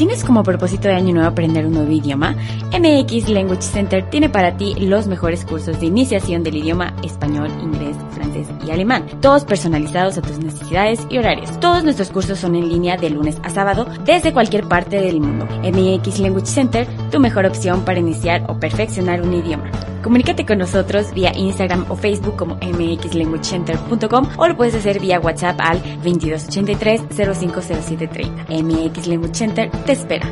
¿Tienes 0.00 0.24
como 0.24 0.42
propósito 0.42 0.88
de 0.88 0.94
año 0.94 1.12
nuevo 1.12 1.28
aprender 1.28 1.66
un 1.66 1.74
nuevo 1.74 1.92
idioma? 1.92 2.34
MX 2.72 3.28
Language 3.28 3.60
Center 3.60 4.08
tiene 4.08 4.30
para 4.30 4.56
ti 4.56 4.74
los 4.76 5.06
mejores 5.06 5.44
cursos 5.44 5.78
de 5.78 5.84
iniciación 5.84 6.42
del 6.42 6.56
idioma 6.56 6.94
español, 7.04 7.50
inglés, 7.60 7.98
francés 8.12 8.48
y 8.66 8.70
alemán, 8.70 9.04
todos 9.20 9.44
personalizados 9.44 10.16
a 10.16 10.22
tus 10.22 10.38
necesidades 10.38 11.06
y 11.10 11.18
horarios. 11.18 11.60
Todos 11.60 11.84
nuestros 11.84 12.08
cursos 12.08 12.38
son 12.38 12.54
en 12.54 12.70
línea 12.70 12.96
de 12.96 13.10
lunes 13.10 13.36
a 13.42 13.50
sábado 13.50 13.86
desde 14.06 14.32
cualquier 14.32 14.66
parte 14.66 14.98
del 14.98 15.20
mundo. 15.20 15.46
MX 15.64 16.18
Language 16.20 16.46
Center, 16.46 16.88
tu 17.10 17.20
mejor 17.20 17.44
opción 17.44 17.84
para 17.84 17.98
iniciar 17.98 18.46
o 18.48 18.58
perfeccionar 18.58 19.20
un 19.20 19.34
idioma. 19.34 19.70
Comunícate 20.02 20.46
con 20.46 20.56
nosotros 20.56 21.12
vía 21.12 21.32
Instagram 21.36 21.84
o 21.90 21.96
Facebook 21.96 22.36
como 22.36 22.54
mxlanguagecenter.com 22.56 24.28
o 24.38 24.48
lo 24.48 24.56
puedes 24.56 24.74
hacer 24.74 24.98
vía 24.98 25.20
WhatsApp 25.20 25.60
al 25.60 25.78
2283 26.02 27.02
050730. 27.10 28.46
MX 28.48 29.06
Language 29.08 29.34
Center 29.34 29.70
espera. 29.90 30.28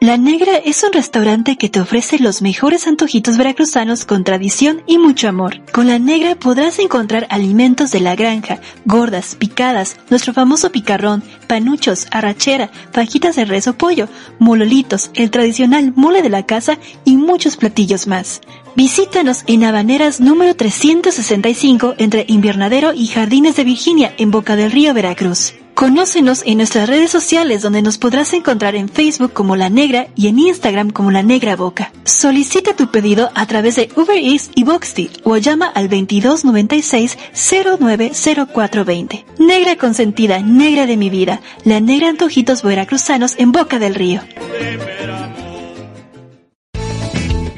La 0.00 0.16
Negra 0.16 0.56
es 0.56 0.84
un 0.84 0.92
restaurante 0.92 1.56
que 1.56 1.68
te 1.68 1.80
ofrece 1.80 2.20
los 2.20 2.40
mejores 2.40 2.86
antojitos 2.86 3.36
veracruzanos 3.36 4.04
con 4.04 4.22
tradición 4.22 4.82
y 4.86 4.96
mucho 4.96 5.28
amor. 5.28 5.60
Con 5.72 5.88
La 5.88 5.98
Negra 5.98 6.36
podrás 6.36 6.78
encontrar 6.78 7.26
alimentos 7.30 7.90
de 7.90 7.98
la 7.98 8.14
granja, 8.14 8.60
gordas, 8.84 9.34
picadas, 9.34 9.96
nuestro 10.08 10.32
famoso 10.32 10.70
picarrón, 10.70 11.24
panuchos, 11.48 12.06
arrachera, 12.12 12.70
fajitas 12.92 13.34
de 13.34 13.44
res 13.44 13.66
o 13.66 13.76
pollo, 13.76 14.08
mololitos, 14.38 15.10
el 15.14 15.32
tradicional 15.32 15.92
mole 15.96 16.22
de 16.22 16.28
la 16.28 16.46
casa 16.46 16.78
y 17.04 17.16
muchos 17.16 17.56
platillos 17.56 18.06
más. 18.06 18.40
Visítanos 18.76 19.42
en 19.48 19.64
Habaneras 19.64 20.20
número 20.20 20.54
365 20.54 21.94
entre 21.98 22.24
Invernadero 22.28 22.92
y 22.94 23.08
Jardines 23.08 23.56
de 23.56 23.64
Virginia 23.64 24.14
en 24.18 24.30
Boca 24.30 24.54
del 24.54 24.70
Río, 24.70 24.94
Veracruz. 24.94 25.54
Conócenos 25.78 26.42
en 26.44 26.56
nuestras 26.56 26.88
redes 26.88 27.08
sociales 27.08 27.62
donde 27.62 27.82
nos 27.82 27.98
podrás 27.98 28.32
encontrar 28.32 28.74
en 28.74 28.88
Facebook 28.88 29.32
como 29.32 29.54
La 29.54 29.70
Negra 29.70 30.08
y 30.16 30.26
en 30.26 30.40
Instagram 30.40 30.90
como 30.90 31.12
La 31.12 31.22
Negra 31.22 31.54
Boca. 31.54 31.92
Solicita 32.02 32.74
tu 32.74 32.90
pedido 32.90 33.30
a 33.36 33.46
través 33.46 33.76
de 33.76 33.88
Uber 33.94 34.18
Eats 34.18 34.50
y 34.56 34.64
Boxty 34.64 35.08
o 35.22 35.36
llama 35.36 35.66
al 35.66 35.88
2296 35.88 37.16
090420. 37.32 39.24
Negra 39.38 39.76
consentida, 39.76 40.40
negra 40.40 40.86
de 40.86 40.96
mi 40.96 41.10
vida, 41.10 41.37
La 41.64 41.80
Negra 41.80 42.08
Antojitos 42.08 42.62
Veracruzanos 42.62 43.34
en 43.38 43.52
Boca 43.52 43.78
del 43.78 43.94
Río. 43.94 44.20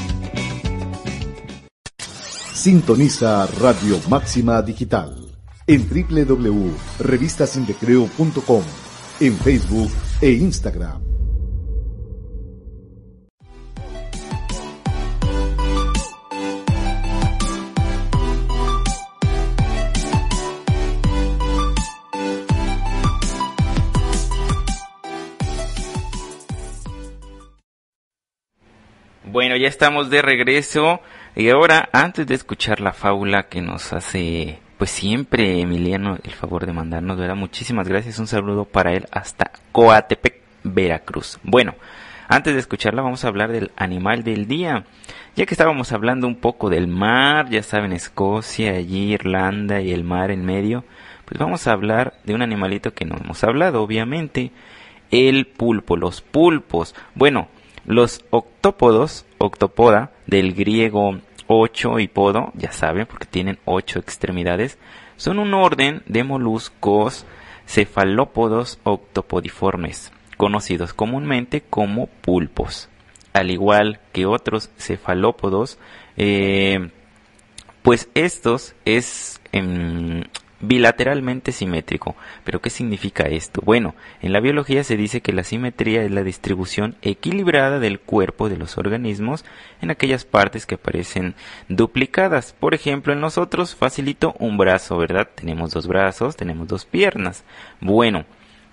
Sintoniza 2.54 3.46
Radio 3.62 4.00
Máxima 4.10 4.64
Digital 4.64 5.26
en 5.68 5.88
www.revistasindecreo.com, 5.88 8.64
en 9.20 9.38
Facebook 9.38 9.92
e 10.22 10.32
Instagram. 10.32 11.15
Bueno, 29.36 29.58
ya 29.58 29.68
estamos 29.68 30.10
de 30.10 30.22
regreso 30.22 31.02
y 31.36 31.50
ahora 31.50 31.90
antes 31.92 32.26
de 32.26 32.36
escuchar 32.36 32.80
la 32.80 32.94
fábula 32.94 33.50
que 33.50 33.62
nos 33.62 33.92
hace 33.92 34.60
pues 34.78 34.92
siempre 34.92 35.60
Emiliano 35.60 36.18
el 36.24 36.32
favor 36.32 36.66
de 36.66 36.72
mandarnos, 36.72 37.18
¿verdad? 37.18 37.36
Muchísimas 37.36 37.90
gracias, 37.90 38.18
un 38.18 38.28
saludo 38.28 38.64
para 38.64 38.94
él 38.94 39.08
hasta 39.12 39.52
Coatepec, 39.74 40.36
Veracruz. 40.64 41.38
Bueno, 41.44 41.76
antes 42.30 42.54
de 42.54 42.62
escucharla 42.62 43.02
vamos 43.02 43.26
a 43.26 43.28
hablar 43.28 43.52
del 43.52 43.72
animal 43.76 44.24
del 44.24 44.48
día. 44.48 44.86
Ya 45.36 45.46
que 45.46 45.54
estábamos 45.54 45.92
hablando 45.92 46.28
un 46.28 46.38
poco 46.38 46.70
del 46.70 46.88
mar, 46.88 47.50
ya 47.50 47.62
saben, 47.62 47.92
Escocia, 47.92 48.72
allí 48.72 49.12
Irlanda 49.16 49.82
y 49.82 49.92
el 49.92 50.06
mar 50.06 50.32
en 50.32 50.46
medio, 50.46 50.86
pues 51.26 51.38
vamos 51.38 51.68
a 51.68 51.74
hablar 51.74 52.14
de 52.24 52.36
un 52.36 52.42
animalito 52.42 52.94
que 52.94 53.04
no 53.04 53.18
hemos 53.18 53.44
hablado, 53.44 53.84
obviamente, 53.84 54.54
el 55.12 55.46
pulpo, 55.46 55.98
los 55.98 56.22
pulpos. 56.22 56.96
Bueno, 57.16 57.50
los 57.86 58.26
octópodos, 58.32 59.25
octopoda, 59.38 60.12
del 60.28 60.54
griego 60.54 61.20
ocho 61.48 62.00
y 62.00 62.08
podo, 62.08 62.52
ya 62.56 62.72
saben, 62.72 63.06
porque 63.06 63.26
tienen 63.26 63.60
ocho 63.66 64.00
extremidades, 64.00 64.78
son 65.18 65.40
un 65.40 65.54
orden 65.54 66.04
de 66.08 66.24
moluscos 66.24 67.26
cefalópodos 67.68 68.80
octopodiformes, 68.84 70.12
conocidos 70.38 70.94
comúnmente 70.94 71.62
como 71.62 72.08
pulpos. 72.08 72.90
Al 73.34 73.52
igual 73.52 74.00
que 74.14 74.26
otros 74.26 74.70
cefalópodos, 74.78 75.78
eh, 76.18 76.90
pues 77.82 78.10
estos 78.14 78.76
es 78.86 79.42
en 79.52 80.28
bilateralmente 80.68 81.52
simétrico. 81.52 82.16
¿Pero 82.44 82.62
qué 82.62 82.70
significa 82.70 83.24
esto? 83.24 83.62
Bueno, 83.64 83.96
en 84.22 84.34
la 84.34 84.40
biología 84.40 84.84
se 84.84 84.98
dice 84.98 85.22
que 85.22 85.34
la 85.34 85.44
simetría 85.44 86.04
es 86.04 86.12
la 86.12 86.24
distribución 86.24 86.96
equilibrada 87.02 87.80
del 87.80 88.00
cuerpo 88.00 88.50
de 88.50 88.58
los 88.58 88.78
organismos 88.78 89.46
en 89.82 89.92
aquellas 89.92 90.26
partes 90.26 90.66
que 90.66 90.76
aparecen 90.76 91.36
duplicadas. 91.70 92.54
Por 92.60 92.74
ejemplo, 92.74 93.14
en 93.14 93.22
nosotros 93.22 93.76
facilito 93.76 94.36
un 94.40 94.58
brazo, 94.58 94.98
¿verdad? 94.98 95.30
Tenemos 95.34 95.72
dos 95.72 95.88
brazos, 95.88 96.36
tenemos 96.36 96.68
dos 96.68 96.86
piernas. 96.86 97.44
Bueno, 97.82 98.26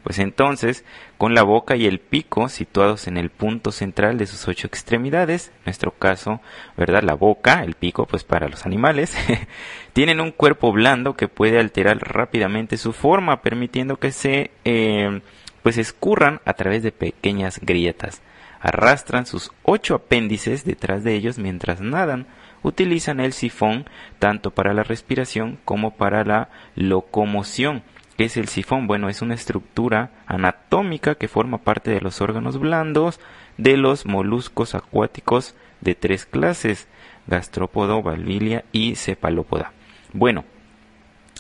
pues 0.02 0.18
entonces, 0.18 0.84
con 1.16 1.34
la 1.34 1.42
boca 1.42 1.76
y 1.76 1.86
el 1.86 2.00
pico 2.00 2.48
situados 2.48 3.06
en 3.06 3.16
el 3.16 3.30
punto 3.30 3.70
central 3.70 4.18
de 4.18 4.26
sus 4.26 4.48
ocho 4.48 4.66
extremidades, 4.66 5.52
en 5.58 5.62
nuestro 5.66 5.92
caso, 5.92 6.40
¿verdad? 6.76 7.02
La 7.02 7.14
boca, 7.14 7.62
el 7.62 7.74
pico, 7.74 8.06
pues 8.06 8.24
para 8.24 8.48
los 8.48 8.66
animales, 8.66 9.16
tienen 9.92 10.20
un 10.20 10.32
cuerpo 10.32 10.72
blando 10.72 11.14
que 11.14 11.28
puede 11.28 11.60
alterar 11.60 11.98
rápidamente 11.98 12.76
su 12.76 12.92
forma, 12.92 13.42
permitiendo 13.42 13.98
que 13.98 14.10
se, 14.10 14.50
eh, 14.64 15.20
pues 15.62 15.78
escurran 15.78 16.40
a 16.44 16.54
través 16.54 16.82
de 16.82 16.90
pequeñas 16.90 17.60
grietas. 17.60 18.22
Arrastran 18.60 19.26
sus 19.26 19.52
ocho 19.62 19.94
apéndices 19.94 20.64
detrás 20.64 21.04
de 21.04 21.14
ellos 21.14 21.38
mientras 21.38 21.80
nadan. 21.80 22.26
Utilizan 22.64 23.18
el 23.18 23.32
sifón 23.32 23.86
tanto 24.18 24.52
para 24.52 24.72
la 24.72 24.84
respiración 24.84 25.58
como 25.64 25.96
para 25.96 26.24
la 26.24 26.48
locomoción 26.76 27.82
¿Qué 28.16 28.24
es 28.24 28.36
el 28.36 28.48
sifón? 28.48 28.86
Bueno, 28.86 29.08
es 29.08 29.22
una 29.22 29.34
estructura 29.34 30.10
anatómica 30.26 31.14
que 31.14 31.28
forma 31.28 31.58
parte 31.58 31.90
de 31.90 32.00
los 32.00 32.20
órganos 32.20 32.58
blandos 32.58 33.20
de 33.56 33.76
los 33.76 34.06
moluscos 34.06 34.74
acuáticos 34.74 35.54
de 35.80 35.94
tres 35.94 36.26
clases, 36.26 36.88
gastrópodo, 37.26 38.02
valvilia 38.02 38.64
y 38.70 38.96
cefalópoda. 38.96 39.72
Bueno, 40.12 40.44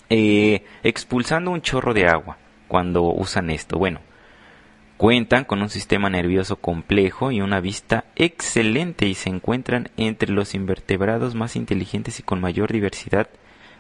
eh, 0.08 0.64
expulsando 0.82 1.50
un 1.50 1.62
chorro 1.62 1.94
de 1.94 2.06
agua 2.06 2.38
cuando 2.68 3.02
usan 3.02 3.50
esto. 3.50 3.78
Bueno, 3.78 4.00
cuentan 4.96 5.44
con 5.44 5.60
un 5.60 5.68
sistema 5.68 6.08
nervioso 6.08 6.56
complejo 6.56 7.32
y 7.32 7.42
una 7.42 7.60
vista 7.60 8.04
excelente 8.16 9.06
y 9.06 9.14
se 9.14 9.28
encuentran 9.28 9.90
entre 9.98 10.32
los 10.32 10.54
invertebrados 10.54 11.34
más 11.34 11.54
inteligentes 11.54 12.18
y 12.18 12.22
con 12.22 12.40
mayor 12.40 12.72
diversidad, 12.72 13.28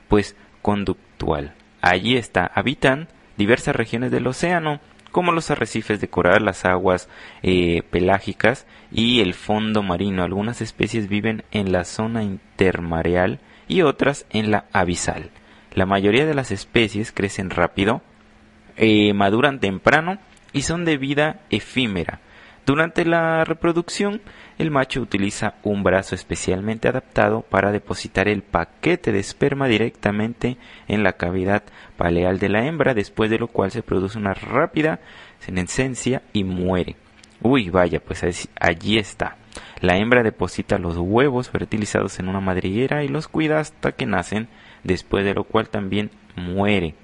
pues 0.08 0.36
conductual. 0.60 1.54
Allí 1.82 2.16
está, 2.16 2.50
habitan 2.54 3.08
diversas 3.36 3.74
regiones 3.74 4.12
del 4.12 4.28
océano, 4.28 4.80
como 5.10 5.32
los 5.32 5.50
arrecifes 5.50 6.00
de 6.00 6.08
coral, 6.08 6.44
las 6.44 6.64
aguas 6.64 7.08
eh, 7.42 7.82
pelágicas 7.90 8.66
y 8.90 9.20
el 9.20 9.34
fondo 9.34 9.82
marino. 9.82 10.22
Algunas 10.22 10.62
especies 10.62 11.08
viven 11.08 11.42
en 11.50 11.72
la 11.72 11.84
zona 11.84 12.22
intermareal 12.22 13.40
y 13.66 13.82
otras 13.82 14.26
en 14.30 14.50
la 14.52 14.66
abisal. 14.72 15.30
La 15.74 15.84
mayoría 15.84 16.24
de 16.24 16.34
las 16.34 16.52
especies 16.52 17.10
crecen 17.10 17.50
rápido, 17.50 18.00
eh, 18.76 19.12
maduran 19.12 19.58
temprano 19.58 20.18
y 20.52 20.62
son 20.62 20.84
de 20.84 20.96
vida 20.98 21.40
efímera. 21.50 22.20
Durante 22.64 23.04
la 23.04 23.44
reproducción, 23.44 24.22
el 24.62 24.70
macho 24.70 25.00
utiliza 25.00 25.54
un 25.62 25.82
brazo 25.82 26.14
especialmente 26.14 26.88
adaptado 26.88 27.42
para 27.42 27.72
depositar 27.72 28.28
el 28.28 28.42
paquete 28.42 29.12
de 29.12 29.18
esperma 29.18 29.66
directamente 29.66 30.56
en 30.88 31.02
la 31.02 31.14
cavidad 31.14 31.64
paleal 31.96 32.38
de 32.38 32.48
la 32.48 32.66
hembra, 32.66 32.94
después 32.94 33.28
de 33.28 33.38
lo 33.38 33.48
cual 33.48 33.70
se 33.70 33.82
produce 33.82 34.18
una 34.18 34.34
rápida 34.34 35.00
senescencia 35.40 36.22
y 36.32 36.44
muere. 36.44 36.96
Uy, 37.42 37.70
vaya, 37.70 38.00
pues 38.00 38.24
allí 38.60 38.98
está. 38.98 39.36
La 39.80 39.98
hembra 39.98 40.22
deposita 40.22 40.78
los 40.78 40.96
huevos 40.96 41.50
fertilizados 41.50 42.20
en 42.20 42.28
una 42.28 42.40
madriguera 42.40 43.02
y 43.02 43.08
los 43.08 43.26
cuida 43.26 43.58
hasta 43.58 43.92
que 43.92 44.06
nacen, 44.06 44.48
después 44.84 45.24
de 45.24 45.34
lo 45.34 45.44
cual 45.44 45.68
también 45.68 46.10
muere. 46.36 46.94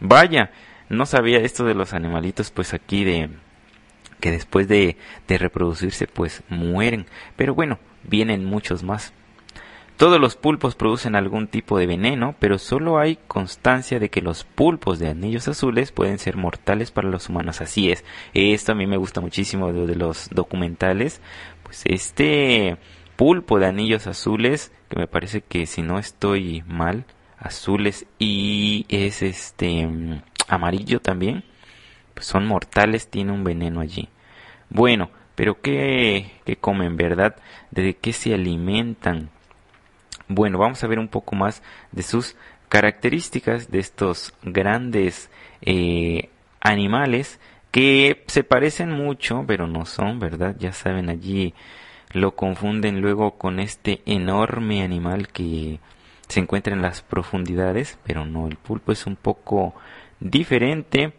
Vaya, 0.00 0.50
no 0.88 1.04
sabía 1.04 1.38
esto 1.38 1.64
de 1.64 1.74
los 1.74 1.92
animalitos 1.92 2.50
pues 2.50 2.72
aquí 2.72 3.04
de 3.04 3.28
que 4.20 4.30
después 4.30 4.68
de, 4.68 4.96
de 5.28 5.38
reproducirse 5.38 6.06
pues 6.06 6.42
mueren. 6.48 7.06
Pero 7.36 7.54
bueno, 7.54 7.78
vienen 8.04 8.44
muchos 8.44 8.82
más. 8.82 9.12
Todos 9.96 10.20
los 10.20 10.36
pulpos 10.36 10.74
producen 10.74 11.16
algún 11.16 11.48
tipo 11.48 11.78
de 11.78 11.86
veneno, 11.86 12.34
pero 12.38 12.58
solo 12.58 12.98
hay 12.98 13.16
constancia 13.28 13.98
de 13.98 14.10
que 14.10 14.20
los 14.20 14.44
pulpos 14.44 14.98
de 14.98 15.08
anillos 15.08 15.48
azules 15.48 15.90
pueden 15.90 16.18
ser 16.18 16.36
mortales 16.36 16.90
para 16.90 17.08
los 17.08 17.30
humanos. 17.30 17.62
Así 17.62 17.90
es. 17.90 18.04
Esto 18.34 18.72
a 18.72 18.74
mí 18.74 18.86
me 18.86 18.98
gusta 18.98 19.22
muchísimo 19.22 19.72
de, 19.72 19.94
los 19.94 20.28
documentales. 20.30 21.22
Pues 21.62 21.82
este 21.86 22.76
pulpo 23.16 23.58
de 23.58 23.68
anillos 23.68 24.06
azules, 24.06 24.70
que 24.90 24.98
me 24.98 25.06
parece 25.06 25.40
que 25.40 25.64
si 25.64 25.80
no 25.80 25.98
estoy 25.98 26.62
mal, 26.66 27.06
azules 27.38 28.04
y 28.18 28.84
es 28.90 29.22
este 29.22 29.88
amarillo 30.46 31.00
también 31.00 31.42
pues 32.16 32.24
son 32.24 32.46
mortales, 32.46 33.08
tiene 33.08 33.30
un 33.30 33.44
veneno 33.44 33.80
allí. 33.80 34.08
Bueno, 34.70 35.10
pero 35.34 35.60
¿qué, 35.60 36.32
qué 36.46 36.56
comen, 36.56 36.96
verdad? 36.96 37.36
¿De 37.70 37.94
qué 37.94 38.14
se 38.14 38.32
alimentan? 38.32 39.28
Bueno, 40.26 40.56
vamos 40.56 40.82
a 40.82 40.86
ver 40.86 40.98
un 40.98 41.08
poco 41.08 41.36
más 41.36 41.62
de 41.92 42.02
sus 42.02 42.34
características 42.70 43.70
de 43.70 43.80
estos 43.80 44.32
grandes 44.42 45.28
eh, 45.60 46.30
animales 46.60 47.38
que 47.70 48.24
se 48.28 48.44
parecen 48.44 48.92
mucho, 48.92 49.44
pero 49.46 49.66
no 49.66 49.84
son, 49.84 50.18
¿verdad? 50.18 50.56
Ya 50.58 50.72
saben, 50.72 51.10
allí 51.10 51.52
lo 52.12 52.34
confunden 52.34 53.02
luego 53.02 53.32
con 53.32 53.60
este 53.60 54.00
enorme 54.06 54.82
animal 54.82 55.28
que 55.28 55.80
se 56.28 56.40
encuentra 56.40 56.72
en 56.72 56.80
las 56.80 57.02
profundidades, 57.02 57.98
pero 58.04 58.24
no, 58.24 58.48
el 58.48 58.56
pulpo 58.56 58.90
es 58.92 59.06
un 59.06 59.16
poco 59.16 59.74
diferente 60.18 61.12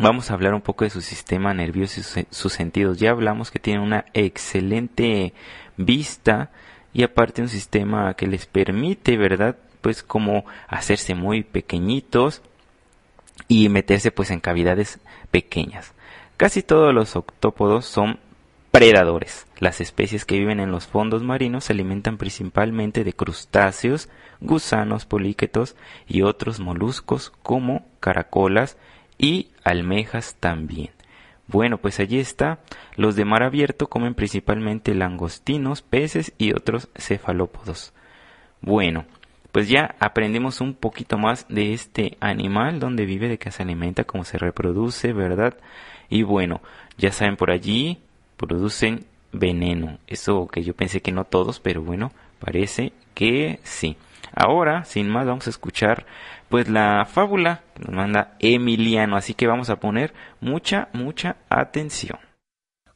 Vamos 0.00 0.30
a 0.30 0.34
hablar 0.34 0.54
un 0.54 0.60
poco 0.60 0.84
de 0.84 0.90
su 0.90 1.00
sistema 1.00 1.52
nervioso 1.52 1.98
y 1.98 2.24
sus, 2.30 2.52
sentidos. 2.52 2.98
Ya 2.98 3.10
hablamos 3.10 3.50
que 3.50 3.58
tiene 3.58 3.80
una 3.80 4.04
excelente 4.14 5.34
vista 5.76 6.50
y 6.92 7.02
aparte 7.02 7.42
un 7.42 7.48
sistema 7.48 8.14
que 8.14 8.28
les 8.28 8.46
permite, 8.46 9.16
¿verdad? 9.16 9.56
Pues 9.80 10.04
como 10.04 10.44
hacerse 10.68 11.16
muy 11.16 11.42
pequeñitos 11.42 12.42
y 13.48 13.68
meterse 13.70 14.12
pues 14.12 14.30
en 14.30 14.38
cavidades 14.38 15.00
pequeñas. 15.32 15.94
Casi 16.36 16.62
todos 16.62 16.94
los 16.94 17.16
octópodos 17.16 17.84
son 17.84 18.20
predadores. 18.70 19.48
Las 19.58 19.80
especies 19.80 20.24
que 20.24 20.38
viven 20.38 20.60
en 20.60 20.70
los 20.70 20.86
fondos 20.86 21.24
marinos 21.24 21.64
se 21.64 21.72
alimentan 21.72 22.18
principalmente 22.18 23.02
de 23.02 23.14
crustáceos, 23.14 24.08
gusanos, 24.40 25.06
poliquetos 25.06 25.74
y 26.06 26.22
otros 26.22 26.60
moluscos 26.60 27.32
como 27.42 27.84
caracolas 27.98 28.76
y 29.18 29.48
almejas 29.68 30.36
también. 30.40 30.90
Bueno, 31.46 31.78
pues 31.78 31.98
allí 31.98 32.18
está. 32.18 32.58
Los 32.96 33.16
de 33.16 33.24
mar 33.24 33.42
abierto 33.42 33.88
comen 33.88 34.14
principalmente 34.14 34.94
langostinos, 34.94 35.82
peces 35.82 36.32
y 36.36 36.52
otros 36.52 36.88
cefalópodos. 36.94 37.92
Bueno, 38.60 39.06
pues 39.52 39.68
ya 39.68 39.94
aprendimos 39.98 40.60
un 40.60 40.74
poquito 40.74 41.16
más 41.16 41.46
de 41.48 41.72
este 41.72 42.18
animal, 42.20 42.80
dónde 42.80 43.06
vive, 43.06 43.28
de 43.28 43.38
qué 43.38 43.50
se 43.50 43.62
alimenta, 43.62 44.04
cómo 44.04 44.24
se 44.24 44.36
reproduce, 44.36 45.12
¿verdad? 45.12 45.56
Y 46.10 46.22
bueno, 46.22 46.60
ya 46.98 47.12
saben 47.12 47.36
por 47.36 47.50
allí, 47.50 47.98
producen 48.36 49.06
veneno. 49.32 49.98
Eso 50.06 50.48
que 50.48 50.62
yo 50.62 50.74
pensé 50.74 51.00
que 51.00 51.12
no 51.12 51.24
todos, 51.24 51.60
pero 51.60 51.82
bueno, 51.82 52.12
parece 52.40 52.92
que 53.14 53.60
sí. 53.62 53.96
Ahora, 54.34 54.84
sin 54.84 55.08
más, 55.08 55.26
vamos 55.26 55.46
a 55.46 55.50
escuchar 55.50 56.06
pues 56.48 56.68
la 56.68 57.06
fábula 57.06 57.62
que 57.74 57.84
nos 57.84 57.94
manda 57.94 58.36
Emiliano, 58.38 59.16
así 59.16 59.34
que 59.34 59.46
vamos 59.46 59.70
a 59.70 59.80
poner 59.80 60.12
mucha, 60.40 60.88
mucha 60.92 61.36
atención. 61.48 62.18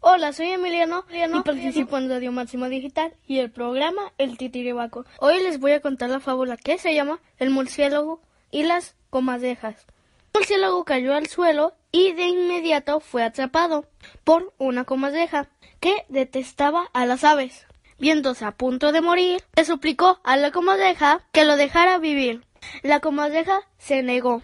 Hola, 0.01 0.33
soy 0.33 0.49
Emiliano 0.49 1.05
y 1.11 1.41
participo 1.43 1.97
en 1.97 2.09
Radio 2.09 2.33
Máximo 2.33 2.69
Digital 2.69 3.15
y 3.25 3.39
el 3.39 3.53
programa 3.53 4.13
El 4.19 4.37
Titiribaco. 4.37 5.05
Hoy 5.21 5.41
les 5.43 5.61
voy 5.61 5.73
a 5.73 5.81
contar 5.81 6.11
la 6.11 6.19
fábula 6.19 6.57
que 6.57 6.77
se 6.79 6.93
llama 6.93 7.21
El 7.39 7.51
murciélago 7.51 8.21
y 8.51 8.65
las 8.65 8.97
comadejas. 9.11 9.87
El 10.35 10.41
murciélago 10.41 10.85
cayó 10.85 11.15
al 11.15 11.29
suelo 11.29 11.75
y 11.93 12.15
de 12.15 12.27
inmediato 12.27 12.99
fue 12.99 13.23
atrapado 13.23 13.87
por 14.25 14.53
una 14.59 14.85
comadeja 14.85 15.51
que 15.79 16.05
detestaba 16.09 16.89
a 16.93 17.07
las 17.07 17.23
aves. 17.23 17.67
Viéndose 18.01 18.45
a 18.45 18.51
punto 18.51 18.91
de 18.91 19.03
morir, 19.03 19.41
le 19.55 19.65
suplicó 19.65 20.19
a 20.25 20.37
la 20.37 20.51
comadeja 20.51 21.21
que 21.31 21.45
lo 21.45 21.57
dejara 21.57 21.99
vivir. 21.99 22.43
La 22.83 23.01
comadreja 23.01 23.61
se 23.79 24.03
negó, 24.03 24.43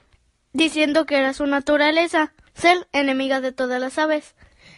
diciendo 0.52 1.06
que 1.06 1.16
era 1.16 1.32
su 1.32 1.46
naturaleza 1.46 2.32
ser 2.54 2.88
enemiga 2.92 3.40
de 3.40 3.52
todas 3.52 3.80
las 3.80 3.98
aves. 3.98 4.34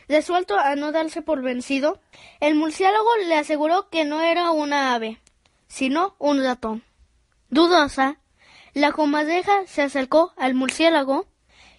Resuelto 0.09 0.59
a 0.59 0.77
no 0.77 0.93
darse 0.93 1.23
por 1.23 1.43
vencido, 1.43 2.01
el 2.41 2.55
murciélago 2.55 3.09
le 3.27 3.37
aseguró 3.37 3.89
que 3.89 4.05
no 4.05 4.21
era 4.21 4.51
una 4.51 4.95
ave, 4.95 5.21
sino 5.69 6.15
un 6.19 6.43
ratón. 6.43 6.83
Dudosa, 7.49 8.19
la 8.75 8.93
comadreja 8.93 9.67
se 9.67 9.83
acercó 9.83 10.33
al 10.37 10.55
murciélago 10.55 11.27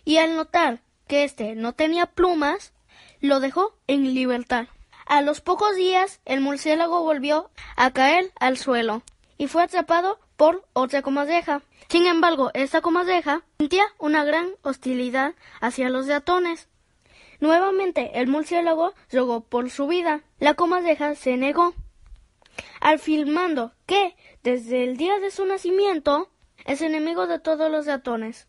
y 0.04 0.17
al 0.17 0.36
notar 0.36 0.82
que 1.08 1.24
éste 1.24 1.56
no 1.56 1.74
tenía 1.74 2.06
plumas, 2.06 2.74
lo 3.19 3.39
dejó 3.39 3.78
en 3.88 4.13
libertad. 4.13 4.67
A 5.06 5.21
los 5.21 5.41
pocos 5.41 5.76
días 5.76 6.21
el 6.26 6.41
murciélago 6.41 7.04
volvió 7.04 7.52
a 7.76 7.91
caer 7.91 8.32
al 8.39 8.58
suelo 8.58 9.04
y 9.38 9.47
fue 9.47 9.63
atrapado 9.63 10.19
por 10.41 10.65
otra 10.73 11.04
comadreja. 11.04 11.62
Sin 11.88 12.08
embargo, 12.08 12.49
esta 12.56 12.82
comadreja 12.82 13.43
sentía 13.60 13.86
una 13.99 14.23
gran 14.23 14.49
hostilidad 14.63 15.36
hacia 15.60 15.91
los 15.91 16.08
ratones. 16.08 16.67
Nuevamente 17.39 18.19
el 18.19 18.25
murciélago 18.25 18.95
rogó 19.12 19.41
por 19.41 19.69
su 19.69 19.86
vida. 19.86 20.23
La 20.39 20.56
comadreja 20.56 21.13
se 21.13 21.38
negó, 21.38 21.75
afirmando 22.80 23.73
que 23.86 24.15
desde 24.41 24.84
el 24.84 24.97
día 24.97 25.19
de 25.19 25.30
su 25.30 25.45
nacimiento 25.45 26.32
es 26.65 26.82
enemigo 26.82 27.27
de 27.27 27.38
todos 27.38 27.69
los 27.69 27.86
ratones. 27.86 28.47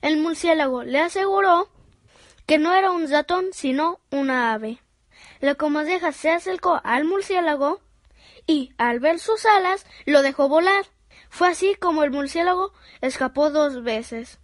El 0.00 0.18
murciélago 0.18 0.84
le 0.84 1.00
aseguró 1.00 1.68
que 2.46 2.58
no 2.58 2.72
era 2.72 2.92
un 2.92 3.10
ratón 3.10 3.46
sino 3.50 3.98
una 4.12 4.52
ave. 4.52 4.78
La 5.40 5.56
comadreja 5.56 6.12
se 6.12 6.30
acercó 6.30 6.80
al 6.84 7.04
murciélago 7.04 7.80
y, 8.46 8.72
al 8.78 9.00
ver 9.00 9.18
sus 9.18 9.44
alas, 9.44 9.86
lo 10.06 10.22
dejó 10.22 10.48
volar. 10.48 10.84
Fue 11.32 11.48
así 11.48 11.74
como 11.76 12.04
el 12.04 12.10
murciélago 12.10 12.74
escapó 13.00 13.48
dos 13.48 13.82
veces. 13.82 14.38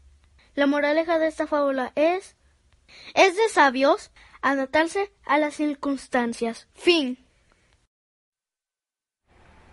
La 0.55 0.67
moraleja 0.67 1.19
de 1.19 1.27
esta 1.27 1.47
fábula 1.47 1.93
es 1.97 2.35
es 3.15 3.37
de 3.37 3.49
sabios 3.51 4.11
adaptarse 4.41 5.13
a 5.27 5.37
las 5.37 5.55
circunstancias. 5.55 6.67
Fin. 6.73 7.28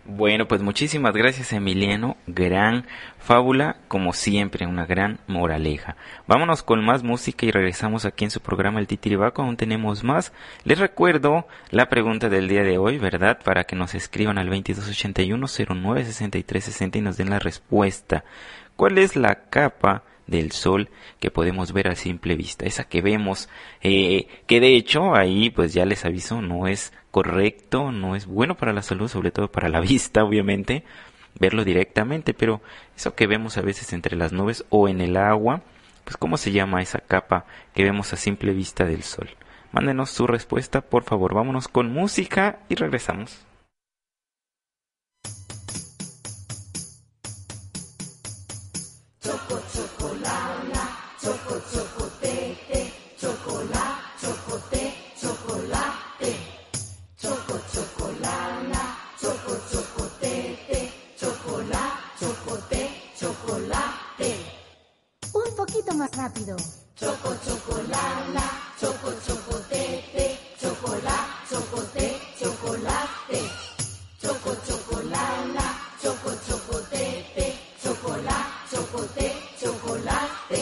Bueno, 0.08 0.46
pues 0.46 0.62
muchísimas 0.62 1.16
gracias 1.16 1.52
Emiliano, 1.52 2.16
gran 2.28 2.86
fábula, 3.18 3.78
como 3.88 4.12
siempre, 4.12 4.64
una 4.64 4.86
gran 4.86 5.18
moraleja. 5.26 5.96
Vámonos 6.28 6.62
con 6.62 6.84
más 6.84 7.02
música 7.02 7.44
y 7.44 7.50
regresamos 7.50 8.04
aquí 8.04 8.22
en 8.22 8.30
su 8.30 8.40
programa 8.40 8.78
El 8.78 8.86
Titiribaco, 8.86 9.42
aún 9.42 9.56
tenemos 9.56 10.04
más. 10.04 10.32
Les 10.62 10.78
recuerdo 10.78 11.48
la 11.70 11.88
pregunta 11.88 12.28
del 12.28 12.46
día 12.46 12.62
de 12.62 12.78
hoy, 12.78 12.98
¿verdad? 12.98 13.40
Para 13.42 13.64
que 13.64 13.74
nos 13.74 13.96
escriban 13.96 14.38
al 14.38 14.48
2281-096360 14.48 16.98
y 16.98 17.00
nos 17.00 17.16
den 17.16 17.30
la 17.30 17.40
respuesta. 17.40 18.22
¿Cuál 18.76 18.98
es 18.98 19.16
la 19.16 19.34
capa 19.50 20.04
del 20.26 20.52
sol 20.52 20.88
que 21.20 21.30
podemos 21.30 21.72
ver 21.72 21.88
a 21.88 21.94
simple 21.94 22.36
vista? 22.36 22.66
Esa 22.66 22.84
que 22.84 23.02
vemos, 23.02 23.48
eh, 23.82 24.28
que 24.46 24.60
de 24.60 24.76
hecho 24.76 25.14
ahí 25.14 25.50
pues 25.50 25.72
ya 25.72 25.84
les 25.84 26.04
aviso, 26.04 26.42
no 26.42 26.66
es 26.66 26.92
correcto, 27.10 27.92
no 27.92 28.16
es 28.16 28.26
bueno 28.26 28.56
para 28.56 28.72
la 28.72 28.82
salud, 28.82 29.08
sobre 29.08 29.30
todo 29.30 29.50
para 29.50 29.68
la 29.68 29.80
vista, 29.82 30.24
obviamente, 30.24 30.84
verlo 31.38 31.64
directamente, 31.64 32.34
pero 32.34 32.60
eso 32.96 33.14
que 33.14 33.26
vemos 33.26 33.56
a 33.56 33.62
veces 33.62 33.92
entre 33.92 34.16
las 34.16 34.32
nubes 34.32 34.64
o 34.70 34.88
en 34.88 35.00
el 35.00 35.16
agua, 35.16 35.62
pues 36.04 36.16
cómo 36.16 36.36
se 36.36 36.52
llama 36.52 36.82
esa 36.82 37.00
capa 37.00 37.46
que 37.74 37.84
vemos 37.84 38.12
a 38.12 38.16
simple 38.16 38.52
vista 38.52 38.84
del 38.84 39.02
sol. 39.02 39.28
Mándenos 39.72 40.10
su 40.10 40.26
respuesta, 40.26 40.80
por 40.80 41.04
favor. 41.04 41.34
Vámonos 41.34 41.68
con 41.68 41.92
música 41.92 42.60
y 42.68 42.76
regresamos. 42.76 43.44
Más 65.96 66.10
rápido. 66.14 66.56
Choco, 66.94 67.34
chocolala, 67.44 68.44
choco, 68.80 69.12
chocotete, 69.26 70.38
chocolate, 70.60 71.48
chocote, 71.48 72.20
chocolate. 72.38 73.40
Choco, 74.20 74.56
chocolala, 74.66 75.66
choco, 76.02 76.30
chocotete, 76.46 77.58
chocolate, 77.82 78.68
chocote, 78.70 79.32
chocolate. 79.58 80.55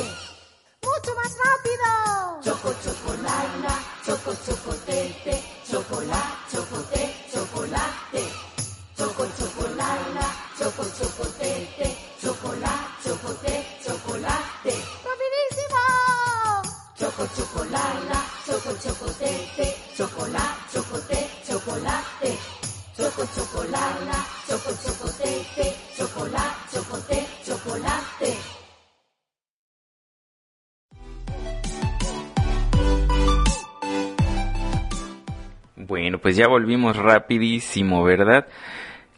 Pues 36.34 36.40
ya 36.40 36.48
volvimos 36.48 36.96
rapidísimo, 36.96 38.02
¿verdad? 38.02 38.48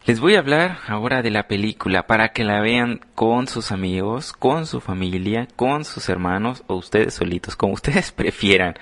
Les 0.04 0.20
voy 0.20 0.34
a 0.34 0.40
hablar 0.40 0.80
ahora 0.86 1.22
de 1.22 1.30
la 1.30 1.48
película 1.48 2.06
para 2.06 2.28
que 2.28 2.44
la 2.44 2.60
vean 2.60 3.00
con 3.14 3.46
sus 3.46 3.72
amigos, 3.72 4.34
con 4.34 4.66
su 4.66 4.82
familia, 4.82 5.48
con 5.56 5.86
sus 5.86 6.10
hermanos 6.10 6.62
o 6.66 6.74
ustedes 6.74 7.14
solitos, 7.14 7.56
como 7.56 7.72
ustedes 7.72 8.12
prefieran, 8.16 8.74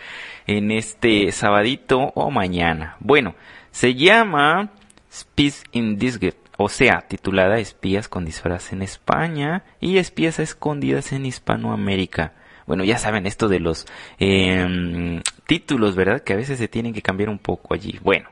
en 0.49 0.73
este 0.73 1.31
sabadito 1.31 2.11
o 2.17 2.33
mañana. 2.33 2.97
Bueno, 2.99 3.37
se 3.71 3.95
llama 3.95 4.71
Spies 5.13 5.63
in 5.71 5.97
Disguise, 5.97 6.37
o 6.57 6.69
sea, 6.69 7.05
titulada 7.07 7.61
Espías 7.61 8.09
con 8.09 8.25
disfraz 8.25 8.73
en 8.73 8.83
España 8.83 9.63
y 9.79 9.99
Espías 9.99 10.41
escondidas 10.41 11.13
en 11.13 11.25
Hispanoamérica. 11.25 12.33
Bueno, 12.67 12.85
ya 12.85 12.99
saben 12.99 13.27
esto 13.27 13.49
de 13.49 13.61
los 13.61 13.87
eh, 14.19 15.21
títulos, 15.47 15.97
¿verdad? 15.97 16.23
Que 16.23 16.33
a 16.33 16.37
veces 16.37 16.59
se 16.59 16.69
tienen 16.69 16.93
que 16.95 17.03
cambiar 17.03 17.29
un 17.29 17.39
poco 17.39 17.75
allí. 17.75 17.99
Bueno, 18.03 18.29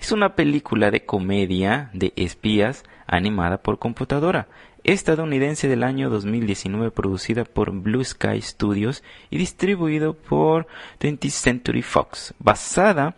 es 0.00 0.12
una 0.12 0.34
película 0.34 0.90
de 0.90 1.04
comedia 1.04 1.90
de 1.92 2.12
espías 2.16 2.84
animada 3.06 3.58
por 3.58 3.78
computadora, 3.78 4.48
estadounidense 4.84 5.68
del 5.68 5.82
año 5.82 6.10
2019 6.10 6.90
producida 6.90 7.44
por 7.44 7.70
Blue 7.72 8.04
Sky 8.04 8.40
Studios 8.40 9.02
y 9.30 9.38
distribuido 9.38 10.14
por 10.14 10.66
20th 11.00 11.30
Century 11.30 11.82
Fox, 11.82 12.34
basada 12.38 13.16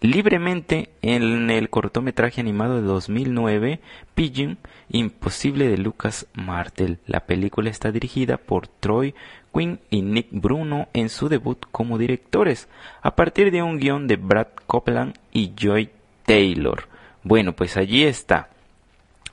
libremente 0.00 0.90
en 1.02 1.50
el 1.50 1.68
cortometraje 1.68 2.40
animado 2.40 2.76
de 2.76 2.82
2009 2.82 3.80
Pigeon 4.14 4.58
Imposible 4.88 5.68
de 5.68 5.78
Lucas 5.78 6.26
Martel. 6.34 6.98
La 7.06 7.20
película 7.20 7.70
está 7.70 7.92
dirigida 7.92 8.38
por 8.38 8.66
Troy 8.66 9.14
Quinn 9.52 9.80
y 9.90 10.02
Nick 10.02 10.28
Bruno 10.30 10.88
en 10.92 11.08
su 11.08 11.28
debut 11.28 11.66
como 11.70 11.98
directores, 11.98 12.68
a 13.02 13.14
partir 13.14 13.50
de 13.50 13.62
un 13.62 13.78
guion 13.78 14.06
de 14.06 14.16
Brad 14.16 14.48
Copeland 14.66 15.14
y 15.32 15.52
Joy 15.56 15.90
Taylor. 16.24 16.88
Bueno, 17.22 17.54
pues 17.54 17.76
allí 17.76 18.04
está. 18.04 18.48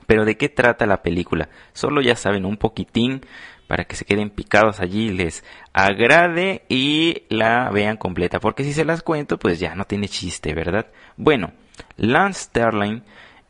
Pero 0.06 0.24
¿de 0.24 0.36
qué 0.36 0.48
trata 0.48 0.86
la 0.86 1.02
película? 1.02 1.48
Solo 1.72 2.00
ya 2.00 2.16
saben 2.16 2.46
un 2.46 2.56
poquitín 2.56 3.22
para 3.68 3.84
que 3.84 3.94
se 3.94 4.04
queden 4.04 4.30
picados 4.30 4.80
allí, 4.80 5.10
les 5.10 5.44
agrade 5.72 6.64
y 6.68 7.22
la 7.28 7.70
vean 7.70 7.98
completa, 7.98 8.40
porque 8.40 8.64
si 8.64 8.72
se 8.72 8.84
las 8.84 9.02
cuento, 9.02 9.38
pues 9.38 9.60
ya 9.60 9.76
no 9.76 9.84
tiene 9.84 10.08
chiste, 10.08 10.54
¿verdad? 10.54 10.86
Bueno, 11.16 11.52
Lance 11.96 12.44
Sterling, 12.44 13.02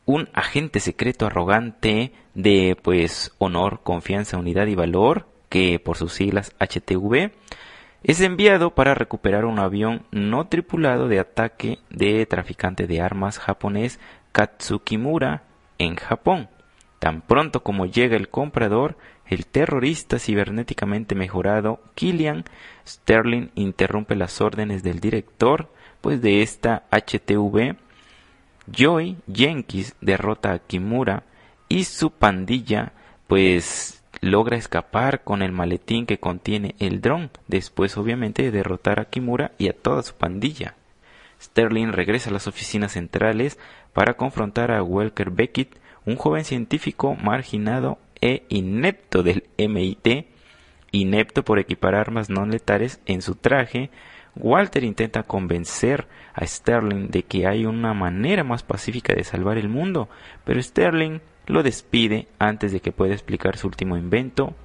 un 0.05 0.29
agente 0.33 0.81
secreto 0.81 1.25
arrogante 1.25 2.13
de 2.35 2.77
pues 2.79 3.33
honor, 3.39 3.81
confianza, 3.81 4.37
unidad 4.37 4.67
y 4.67 4.75
valor, 4.75 5.27
que 5.47 5.79
por 5.79 5.97
sus 5.97 6.13
siglas 6.13 6.53
HTV, 6.59 7.31
es 8.03 8.21
enviado 8.21 8.75
para 8.75 8.93
recuperar 8.93 9.45
un 9.45 9.59
avión 9.59 10.03
no 10.11 10.47
tripulado 10.47 11.07
de 11.07 11.19
ataque 11.19 11.79
de 11.89 12.25
traficante 12.25 12.87
de 12.87 13.01
armas 13.01 13.39
japonés 13.39 13.99
Katsukimura 14.31 15.43
en 15.77 15.95
Japón. 15.95 16.49
Tan 16.99 17.21
pronto 17.21 17.63
como 17.63 17.85
llega 17.85 18.17
el 18.17 18.29
comprador, 18.29 18.97
el 19.25 19.45
terrorista 19.45 20.19
cibernéticamente 20.19 21.15
mejorado 21.15 21.79
Killian 21.95 22.45
Sterling 22.85 23.49
interrumpe 23.55 24.15
las 24.15 24.41
órdenes 24.41 24.83
del 24.83 24.99
director, 24.99 25.69
pues 26.01 26.21
de 26.21 26.41
esta 26.41 26.83
HTV, 26.91 27.75
Joy 28.71 29.17
Jenkins 29.31 29.95
derrota 30.01 30.51
a 30.51 30.59
Kimura 30.59 31.23
y 31.67 31.85
su 31.85 32.11
pandilla 32.11 32.93
pues 33.27 34.03
logra 34.21 34.57
escapar 34.57 35.23
con 35.23 35.41
el 35.41 35.51
maletín 35.51 36.05
que 36.05 36.19
contiene 36.19 36.75
el 36.79 36.99
dron, 36.99 37.29
después 37.47 37.97
obviamente 37.97 38.43
de 38.43 38.51
derrotar 38.51 38.99
a 38.99 39.05
Kimura 39.05 39.51
y 39.57 39.69
a 39.69 39.73
toda 39.73 40.03
su 40.03 40.15
pandilla. 40.15 40.75
Sterling 41.41 41.93
regresa 41.93 42.29
a 42.29 42.33
las 42.33 42.47
oficinas 42.47 42.93
centrales 42.93 43.57
para 43.93 44.15
confrontar 44.15 44.71
a 44.71 44.83
Welker 44.83 45.31
Beckett, 45.31 45.79
un 46.09 46.15
joven 46.15 46.43
científico 46.43 47.15
marginado 47.15 47.99
e 48.19 48.43
inepto 48.49 49.23
del 49.23 49.43
MIT, 49.57 50.27
inepto 50.91 51.43
por 51.43 51.59
equipar 51.59 51.95
armas 51.95 52.29
no 52.29 52.45
letales 52.45 52.99
en 53.05 53.21
su 53.21 53.35
traje, 53.35 53.91
Walter 54.35 54.83
intenta 54.83 55.23
convencer 55.23 56.07
a 56.33 56.45
Sterling 56.45 57.09
de 57.09 57.23
que 57.23 57.45
hay 57.47 57.65
una 57.65 57.93
manera 57.93 58.43
más 58.43 58.63
pacífica 58.63 59.13
de 59.13 59.23
salvar 59.23 59.57
el 59.57 59.69
mundo, 59.69 60.09
pero 60.45 60.61
Sterling 60.61 61.19
lo 61.45 61.63
despide 61.63 62.27
antes 62.39 62.71
de 62.71 62.79
que 62.79 62.91
pueda 62.91 63.13
explicar 63.13 63.57
su 63.57 63.67
último 63.67 63.97
invento, 63.97 64.55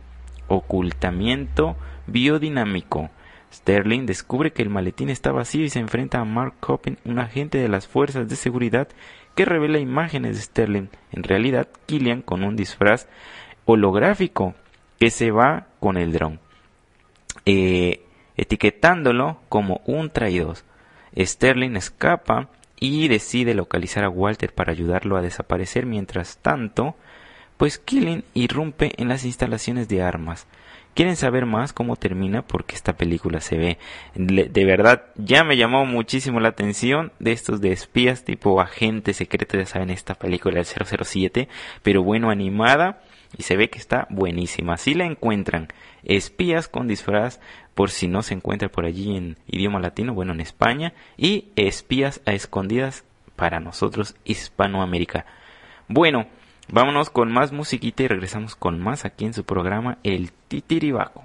ocultamiento 0.48 1.76
biodinámico. 2.06 3.10
Sterling 3.52 4.04
descubre 4.04 4.52
que 4.52 4.62
el 4.62 4.70
maletín 4.70 5.10
está 5.10 5.30
vacío 5.30 5.64
y 5.64 5.70
se 5.70 5.78
enfrenta 5.78 6.20
a 6.20 6.24
Mark 6.24 6.54
Coppen, 6.60 6.98
un 7.04 7.18
agente 7.18 7.58
de 7.58 7.68
las 7.68 7.86
fuerzas 7.86 8.28
de 8.28 8.36
seguridad 8.36 8.88
que 9.34 9.44
revela 9.44 9.78
imágenes 9.78 10.36
de 10.36 10.42
Sterling. 10.42 10.88
En 11.12 11.22
realidad, 11.22 11.68
Killian 11.86 12.22
con 12.22 12.44
un 12.44 12.56
disfraz 12.56 13.08
holográfico 13.64 14.54
que 14.98 15.10
se 15.10 15.30
va 15.30 15.66
con 15.80 15.96
el 15.96 16.12
dron, 16.12 16.40
eh, 17.46 18.02
etiquetándolo 18.36 19.40
como 19.48 19.80
un 19.86 20.10
traidor. 20.10 20.58
Sterling 21.16 21.76
escapa 21.76 22.48
y 22.80 23.08
decide 23.08 23.54
localizar 23.54 24.04
a 24.04 24.08
Walter 24.08 24.52
para 24.52 24.72
ayudarlo 24.72 25.16
a 25.16 25.22
desaparecer. 25.22 25.86
Mientras 25.86 26.38
tanto, 26.38 26.96
pues 27.56 27.78
Killing 27.78 28.24
irrumpe 28.34 28.92
en 29.00 29.08
las 29.08 29.24
instalaciones 29.24 29.88
de 29.88 30.02
armas. 30.02 30.46
¿Quieren 30.94 31.16
saber 31.16 31.44
más 31.44 31.72
cómo 31.72 31.96
termina? 31.96 32.42
Porque 32.42 32.76
esta 32.76 32.96
película 32.96 33.40
se 33.40 33.56
ve. 33.56 33.78
De 34.14 34.64
verdad, 34.64 35.06
ya 35.16 35.42
me 35.42 35.56
llamó 35.56 35.84
muchísimo 35.86 36.38
la 36.38 36.50
atención 36.50 37.12
de 37.18 37.32
estos 37.32 37.60
de 37.60 37.72
espías 37.72 38.24
tipo 38.24 38.60
agente 38.60 39.12
secreto, 39.12 39.58
ya 39.58 39.66
saben, 39.66 39.90
esta 39.90 40.14
película 40.14 40.54
del 40.56 40.66
007, 40.66 41.48
pero 41.82 42.04
bueno, 42.04 42.30
animada 42.30 43.02
y 43.36 43.42
se 43.42 43.56
ve 43.56 43.70
que 43.70 43.78
está 43.78 44.06
buenísima. 44.10 44.76
Si 44.76 44.94
la 44.94 45.04
encuentran, 45.04 45.68
espías 46.04 46.68
con 46.68 46.86
disfraz, 46.86 47.40
por 47.74 47.90
si 47.90 48.06
no 48.06 48.22
se 48.22 48.34
encuentra 48.34 48.68
por 48.68 48.84
allí 48.84 49.16
en 49.16 49.36
idioma 49.48 49.80
latino, 49.80 50.14
bueno, 50.14 50.32
en 50.32 50.40
España, 50.40 50.92
y 51.16 51.48
espías 51.56 52.20
a 52.24 52.32
escondidas 52.32 53.04
para 53.34 53.58
nosotros 53.58 54.14
Hispanoamérica. 54.24 55.26
Bueno, 55.88 56.26
vámonos 56.68 57.10
con 57.10 57.32
más 57.32 57.52
musiquita 57.52 58.02
y 58.02 58.08
regresamos 58.08 58.56
con 58.56 58.80
más 58.80 59.04
aquí 59.04 59.24
en 59.24 59.34
su 59.34 59.44
programa 59.44 59.98
El 60.02 60.32
Titiribaco. 60.48 61.24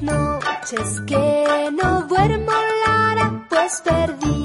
noches 0.00 1.00
que 1.06 1.70
no 1.72 2.02
duermo, 2.02 2.52
Lara, 2.86 3.46
pues 3.48 3.82
perdí 3.84 4.41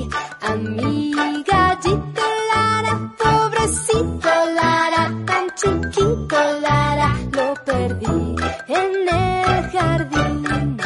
pobrecito, 3.98 4.30
Lara, 4.56 5.12
tan 5.26 5.48
chiquito, 5.56 6.38
Lara, 6.62 7.16
lo 7.32 7.54
perdí 7.66 8.36
en 8.68 9.08
el 9.08 9.70
jardín. 9.72 10.78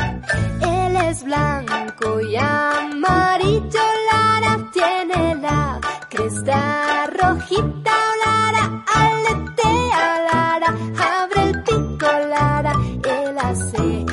Él 0.62 0.95
es 1.10 1.24
blanco 1.24 2.21
y 2.21 2.36
amarillo, 2.36 3.86
Lara, 4.12 4.58
tiene 4.74 5.36
la 5.36 5.80
cresta 6.10 7.08
rojita, 7.08 7.95
Lara, 8.26 8.84
aletea, 8.93 10.21
Lara, 10.32 10.76
abre 11.21 11.43
el 11.43 11.63
pico, 11.63 12.08
Lara, 12.30 12.74
él 13.04 13.38
hace 13.39 14.06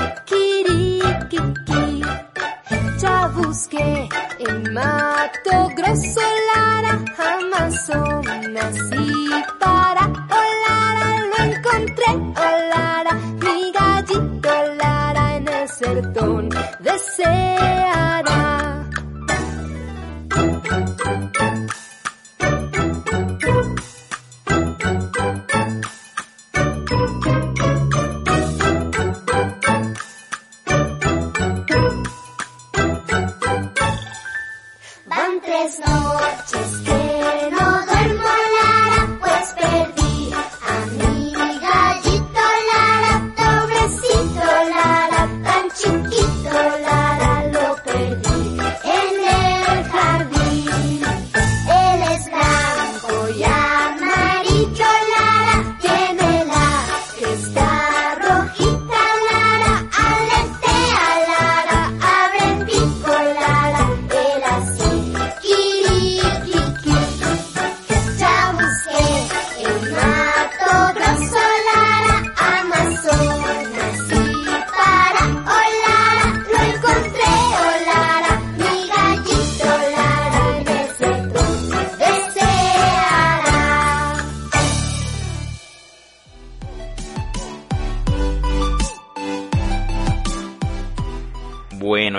busqué 3.35 4.09
en 4.39 4.73
Mato 4.73 5.69
Grosso, 5.77 6.28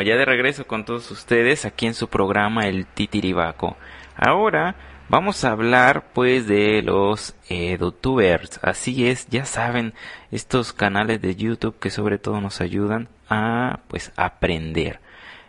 ya 0.09 0.17
de 0.17 0.25
regreso 0.25 0.65
con 0.65 0.85
todos 0.85 1.11
ustedes 1.11 1.65
aquí 1.65 1.85
en 1.85 1.93
su 1.93 2.07
programa 2.07 2.65
El 2.65 2.87
Titiribaco. 2.87 3.77
Ahora 4.15 4.75
vamos 5.07 5.43
a 5.43 5.51
hablar 5.51 6.05
pues 6.13 6.47
de 6.47 6.81
los 6.81 7.35
edutubers. 7.47 8.59
Así 8.63 9.07
es, 9.07 9.27
ya 9.27 9.45
saben, 9.45 9.93
estos 10.31 10.73
canales 10.73 11.21
de 11.21 11.35
YouTube 11.35 11.77
que 11.77 11.91
sobre 11.91 12.17
todo 12.17 12.41
nos 12.41 12.59
ayudan 12.59 13.07
a 13.29 13.81
pues 13.87 14.11
aprender. 14.15 14.99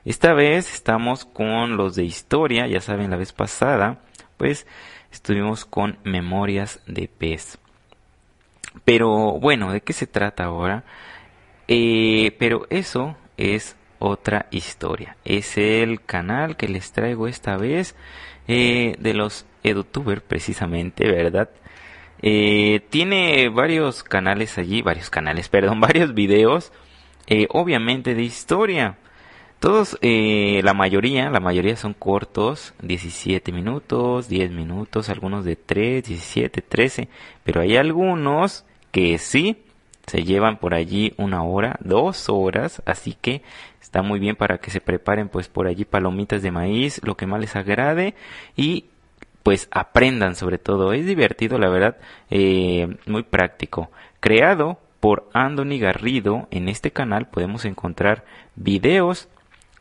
Esta 0.05 0.35
vez 0.35 0.75
estamos 0.75 1.25
con 1.25 1.79
los 1.79 1.97
de 1.97 2.05
historia, 2.05 2.67
ya 2.67 2.83
saben, 2.83 3.11
la 3.11 3.17
vez 3.17 3.33
pasada 3.33 4.03
pues 4.37 4.67
estuvimos 5.11 5.65
con 5.65 5.97
Memorias 6.05 6.81
de 6.87 7.09
Pez. 7.09 7.57
Pero 8.85 9.41
bueno, 9.41 9.73
¿de 9.73 9.81
qué 9.81 9.95
se 9.95 10.07
trata 10.07 10.45
ahora? 10.45 10.85
Eh, 11.67 12.37
pero 12.39 12.67
eso 12.69 13.17
es 13.39 13.75
otra 14.01 14.47
historia. 14.51 15.17
Es 15.25 15.57
el 15.57 16.03
canal 16.03 16.57
que 16.57 16.67
les 16.67 16.91
traigo 16.91 17.29
esta 17.29 17.57
vez 17.57 17.95
eh, 18.49 18.97
de 18.99 19.15
los 19.15 19.47
EduTuber 19.63 20.23
precisamente, 20.23 21.09
¿verdad? 21.09 21.51
Eh, 22.23 22.81
tiene 22.91 23.49
varios 23.51 24.03
canales 24.03 24.59
allí, 24.59 24.83
varios 24.83 25.11
canales, 25.11 25.49
perdón, 25.51 25.79
varios 25.81 26.15
videos, 26.15 26.73
eh, 27.29 27.47
obviamente 27.51 28.17
de 28.17 28.23
historia. 28.23 28.99
Todos, 29.61 29.99
la 30.01 30.73
mayoría, 30.73 31.29
la 31.29 31.39
mayoría 31.39 31.77
son 31.77 31.93
cortos, 31.93 32.73
17 32.81 33.53
minutos, 33.53 34.27
10 34.27 34.53
minutos, 34.53 35.11
algunos 35.11 35.45
de 35.45 35.57
3, 35.57 36.03
17, 36.03 36.63
13, 36.63 37.11
pero 37.45 37.61
hay 37.61 37.77
algunos 37.77 38.65
que 38.91 39.19
sí 39.19 39.63
se 40.11 40.25
llevan 40.25 40.57
por 40.57 40.75
allí 40.75 41.15
una 41.19 41.45
hora, 41.45 41.79
dos 41.81 42.29
horas, 42.29 42.83
así 42.85 43.15
que 43.21 43.43
está 43.91 44.03
muy 44.03 44.21
bien 44.21 44.37
para 44.37 44.59
que 44.59 44.71
se 44.71 44.81
preparen 44.81 45.29
pues 45.29 45.49
por 45.49 45.67
allí 45.67 45.85
palomitas 45.85 46.43
de 46.43 46.53
maíz, 46.53 47.01
lo 47.03 47.17
que 47.17 47.27
más 47.27 47.41
les 47.41 47.57
agrade 47.57 48.15
y 48.55 48.85
pues 49.43 49.67
aprendan 49.73 50.37
sobre 50.37 50.59
todo. 50.59 50.93
Es 50.93 51.07
divertido, 51.07 51.59
la 51.59 51.69
verdad, 51.69 51.97
eh, 52.31 52.97
muy 53.07 53.25
práctico. 53.25 53.91
Creado 54.21 54.79
por 55.01 55.29
Andoni 55.33 55.81
Garrido, 55.81 56.47
en 56.53 56.69
este 56.69 56.93
canal 56.93 57.27
podemos 57.27 57.65
encontrar 57.65 58.25
videos 58.55 59.29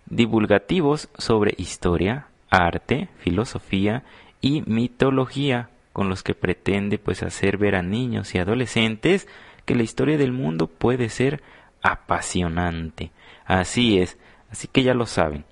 divulgativos 0.07 1.09
sobre 1.15 1.53
historia, 1.57 2.25
arte, 2.49 3.09
filosofía 3.19 4.01
y 4.41 4.63
mitología, 4.65 5.69
con 5.93 6.09
los 6.09 6.23
que 6.23 6.33
pretende 6.33 6.97
pues 6.97 7.21
hacer 7.21 7.57
ver 7.57 7.75
a 7.75 7.83
niños 7.83 8.33
y 8.33 8.39
adolescentes 8.39 9.27
que 9.65 9.75
la 9.75 9.83
historia 9.83 10.17
del 10.17 10.31
mundo 10.31 10.65
puede 10.65 11.09
ser 11.09 11.43
apasionante. 11.83 13.11
Así 13.49 13.99
es, 13.99 14.15
así 14.51 14.67
que 14.67 14.83
ya 14.83 14.93
lo 14.93 15.07
saben. 15.07 15.43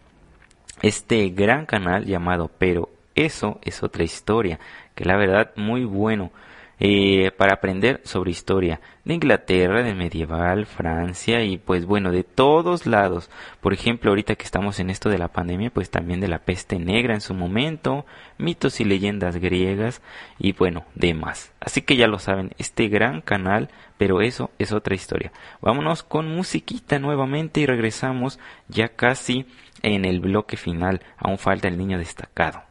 Este 0.83 1.29
gran 1.29 1.65
canal 1.65 2.05
llamado 2.05 2.47
Pero 2.59 2.91
eso 3.15 3.59
es 3.63 3.81
otra 3.81 4.03
historia, 4.03 4.59
que 4.93 5.03
la 5.03 5.17
verdad 5.17 5.51
muy 5.55 5.83
bueno 5.83 6.31
eh, 6.79 7.31
para 7.35 7.53
aprender 7.53 8.01
sobre 8.03 8.31
historia 8.31 8.79
de 9.03 9.15
Inglaterra, 9.15 9.81
de 9.81 9.95
medieval, 9.95 10.65
Francia 10.65 11.43
y 11.43 11.57
pues 11.57 11.85
bueno, 11.85 12.11
de 12.11 12.23
todos 12.23 12.85
lados. 12.85 13.29
Por 13.61 13.73
ejemplo, 13.73 14.11
ahorita 14.11 14.35
que 14.35 14.43
estamos 14.43 14.79
en 14.79 14.89
esto 14.89 15.09
de 15.09 15.17
la 15.17 15.29
pandemia, 15.29 15.71
pues 15.71 15.89
también 15.89 16.19
de 16.19 16.27
la 16.27 16.39
peste 16.39 16.77
negra 16.77 17.13
en 17.13 17.21
su 17.21 17.33
momento, 17.33 18.05
mitos 18.37 18.79
y 18.79 18.85
leyendas 18.85 19.37
griegas 19.37 20.01
y 20.37 20.53
bueno, 20.53 20.85
demás. 20.93 21.51
Así 21.59 21.81
que 21.81 21.95
ya 21.95 22.07
lo 22.07 22.19
saben, 22.19 22.51
este 22.57 22.89
gran 22.89 23.21
canal, 23.21 23.69
pero 23.97 24.21
eso 24.21 24.51
es 24.59 24.71
otra 24.71 24.93
historia. 24.93 25.31
Vámonos 25.61 26.03
con 26.03 26.27
musiquita 26.27 26.99
nuevamente 26.99 27.61
y 27.61 27.65
regresamos 27.65 28.39
ya 28.67 28.89
casi 28.89 29.45
en 29.81 30.05
el 30.05 30.19
bloque 30.19 30.57
final. 30.57 31.01
Aún 31.17 31.37
falta 31.37 31.67
el 31.67 31.77
niño 31.77 31.97
destacado. 31.97 32.66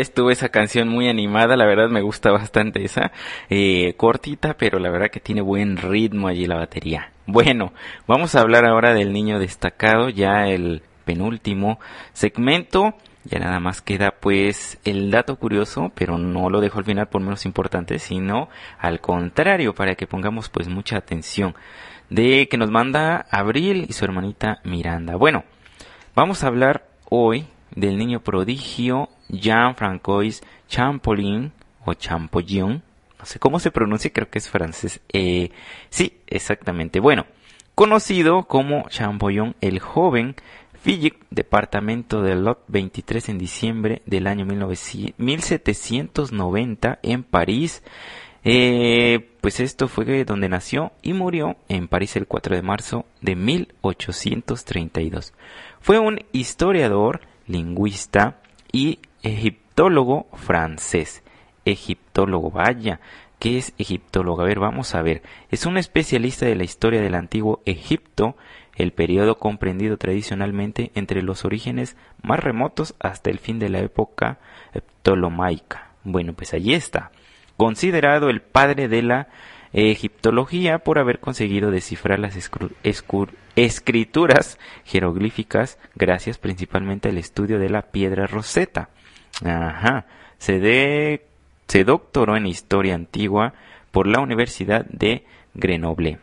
Estuvo 0.00 0.30
esa 0.30 0.48
canción 0.48 0.88
muy 0.88 1.08
animada, 1.08 1.56
la 1.56 1.66
verdad 1.66 1.88
me 1.88 2.02
gusta 2.02 2.30
bastante 2.30 2.84
esa, 2.84 3.12
eh, 3.48 3.94
cortita, 3.96 4.54
pero 4.54 4.78
la 4.78 4.90
verdad 4.90 5.10
que 5.10 5.20
tiene 5.20 5.40
buen 5.40 5.76
ritmo 5.76 6.28
allí 6.28 6.46
la 6.46 6.56
batería. 6.56 7.12
Bueno, 7.26 7.72
vamos 8.06 8.34
a 8.34 8.40
hablar 8.40 8.64
ahora 8.64 8.94
del 8.94 9.12
niño 9.12 9.38
destacado, 9.38 10.08
ya 10.08 10.48
el 10.48 10.82
penúltimo 11.04 11.78
segmento, 12.12 12.94
ya 13.24 13.38
nada 13.38 13.60
más 13.60 13.82
queda 13.82 14.12
pues 14.18 14.78
el 14.84 15.10
dato 15.10 15.36
curioso, 15.36 15.92
pero 15.94 16.18
no 16.18 16.50
lo 16.50 16.60
dejo 16.60 16.78
al 16.78 16.84
final 16.84 17.08
por 17.08 17.20
menos 17.20 17.44
importante, 17.44 17.98
sino 17.98 18.48
al 18.78 19.00
contrario, 19.00 19.74
para 19.74 19.94
que 19.94 20.06
pongamos 20.06 20.48
pues 20.48 20.68
mucha 20.68 20.96
atención, 20.96 21.54
de 22.08 22.48
que 22.48 22.56
nos 22.56 22.70
manda 22.70 23.26
Abril 23.30 23.86
y 23.88 23.92
su 23.92 24.04
hermanita 24.04 24.60
Miranda. 24.64 25.16
Bueno, 25.16 25.44
vamos 26.14 26.42
a 26.42 26.48
hablar 26.48 26.86
hoy 27.08 27.46
del 27.74 27.98
niño 27.98 28.20
prodigio 28.20 29.08
Jean-Francois 29.30 30.42
Champollion 30.68 31.52
o 31.84 31.94
Champollion. 31.94 32.82
No 33.18 33.26
sé 33.26 33.38
cómo 33.38 33.58
se 33.60 33.70
pronuncia, 33.70 34.12
creo 34.12 34.30
que 34.30 34.38
es 34.38 34.48
francés. 34.48 35.00
Eh, 35.12 35.50
sí, 35.90 36.18
exactamente. 36.26 37.00
Bueno, 37.00 37.26
conocido 37.74 38.44
como 38.44 38.88
Champollion 38.88 39.54
el 39.60 39.78
joven, 39.78 40.36
Philippe, 40.82 41.18
departamento 41.30 42.22
de 42.22 42.34
Lot 42.36 42.64
23 42.68 43.28
en 43.28 43.38
diciembre 43.38 44.02
del 44.06 44.26
año 44.26 44.46
1900 44.46 45.18
1790 45.18 46.98
en 47.02 47.22
París. 47.22 47.82
Eh, 48.42 49.28
pues 49.42 49.60
esto 49.60 49.86
fue 49.86 50.24
donde 50.24 50.48
nació 50.48 50.92
y 51.02 51.12
murió 51.12 51.56
en 51.68 51.88
París 51.88 52.16
el 52.16 52.26
4 52.26 52.56
de 52.56 52.62
marzo 52.62 53.04
de 53.20 53.36
1832. 53.36 55.34
Fue 55.80 55.98
un 55.98 56.20
historiador, 56.32 57.20
lingüista 57.46 58.40
y 58.72 59.00
egiptólogo 59.22 60.28
francés. 60.34 61.22
Egiptólogo, 61.64 62.50
vaya, 62.50 63.00
¿Qué 63.40 63.56
es 63.56 63.72
egiptólogo? 63.78 64.42
A 64.42 64.44
ver, 64.44 64.60
vamos 64.60 64.94
a 64.94 65.00
ver. 65.00 65.22
Es 65.50 65.64
un 65.64 65.78
especialista 65.78 66.44
de 66.44 66.54
la 66.54 66.64
historia 66.64 67.00
del 67.00 67.14
antiguo 67.14 67.62
Egipto, 67.64 68.36
el 68.76 68.92
periodo 68.92 69.38
comprendido 69.38 69.96
tradicionalmente 69.96 70.92
entre 70.94 71.22
los 71.22 71.46
orígenes 71.46 71.96
más 72.22 72.38
remotos 72.38 72.94
hasta 73.00 73.30
el 73.30 73.38
fin 73.38 73.58
de 73.58 73.70
la 73.70 73.78
época 73.78 74.38
ptolomaica. 75.02 75.92
Bueno, 76.04 76.34
pues 76.34 76.52
allí 76.52 76.74
está. 76.74 77.12
Considerado 77.56 78.28
el 78.28 78.42
padre 78.42 78.88
de 78.88 79.00
la 79.00 79.28
egiptología 79.72 80.80
por 80.80 80.98
haber 80.98 81.18
conseguido 81.18 81.70
descifrar 81.70 82.18
las 82.18 82.36
escrituras 83.56 84.58
jeroglíficas 84.84 85.78
gracias 85.94 86.36
principalmente 86.36 87.08
al 87.08 87.16
estudio 87.16 87.58
de 87.58 87.70
la 87.70 87.82
piedra 87.90 88.26
roseta. 88.26 88.90
Ajá. 89.44 90.06
Se 90.38 90.58
de 90.58 91.26
se 91.70 91.84
doctoró 91.84 92.36
en 92.36 92.46
Historia 92.46 92.96
Antigua 92.96 93.54
por 93.92 94.08
la 94.08 94.20
Universidad 94.20 94.84
de 94.86 95.24
Grenoble. 95.54 96.18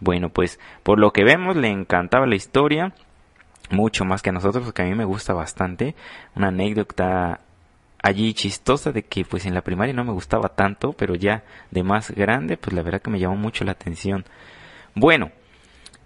Bueno, 0.00 0.30
pues 0.30 0.58
por 0.82 0.98
lo 0.98 1.12
que 1.12 1.22
vemos 1.22 1.54
le 1.54 1.68
encantaba 1.68 2.26
la 2.26 2.34
historia, 2.34 2.92
mucho 3.70 4.04
más 4.04 4.22
que 4.22 4.30
a 4.30 4.32
nosotros, 4.32 4.64
porque 4.64 4.82
a 4.82 4.86
mí 4.86 4.96
me 4.96 5.04
gusta 5.04 5.34
bastante. 5.34 5.94
Una 6.34 6.48
anécdota 6.48 7.40
allí 8.02 8.34
chistosa 8.34 8.90
de 8.90 9.04
que 9.04 9.24
pues 9.24 9.46
en 9.46 9.54
la 9.54 9.62
primaria 9.62 9.94
no 9.94 10.02
me 10.02 10.12
gustaba 10.12 10.48
tanto, 10.48 10.92
pero 10.94 11.14
ya 11.14 11.44
de 11.70 11.84
más 11.84 12.10
grande, 12.10 12.56
pues 12.56 12.74
la 12.74 12.82
verdad 12.82 13.00
que 13.00 13.10
me 13.10 13.20
llamó 13.20 13.36
mucho 13.36 13.64
la 13.64 13.72
atención. 13.72 14.24
Bueno, 14.96 15.30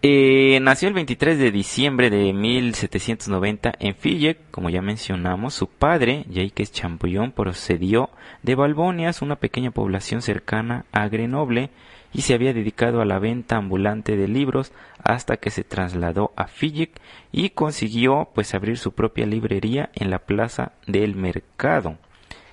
eh, 0.09 0.61
nació 0.61 0.89
el 0.89 0.95
23 0.95 1.39
de 1.39 1.51
diciembre 1.51 2.11
de 2.11 2.33
1790 2.33 3.73
en 3.79 3.95
Fille, 3.95 4.37
como 4.51 4.71
ya 4.71 4.83
mencionamos. 4.83 5.55
Su 5.55 5.69
padre, 5.69 6.25
Jacques 6.29 6.71
Champollion, 6.71 7.33
procedió 7.33 8.11
de 8.43 8.55
Balbonias, 8.55 9.23
una 9.23 9.37
pequeña 9.37 9.71
población 9.71 10.23
cercana 10.23 10.85
a 10.93 11.09
Grenoble, 11.09 11.71
y 12.13 12.23
se 12.23 12.35
había 12.35 12.55
dedicado 12.55 13.01
a 13.01 13.05
la 13.05 13.19
venta 13.19 13.57
ambulante 13.57 14.17
de 14.17 14.29
libros 14.29 14.73
hasta 15.03 15.37
que 15.37 15.51
se 15.51 15.65
trasladó 15.65 16.33
a 16.37 16.47
Fille 16.47 16.93
y 17.33 17.51
consiguió 17.51 18.31
pues 18.35 18.55
abrir 18.55 18.79
su 18.79 18.93
propia 18.93 19.27
librería 19.27 19.91
en 19.95 20.11
la 20.11 20.21
plaza 20.21 20.73
del 20.87 21.15
mercado. 21.15 21.99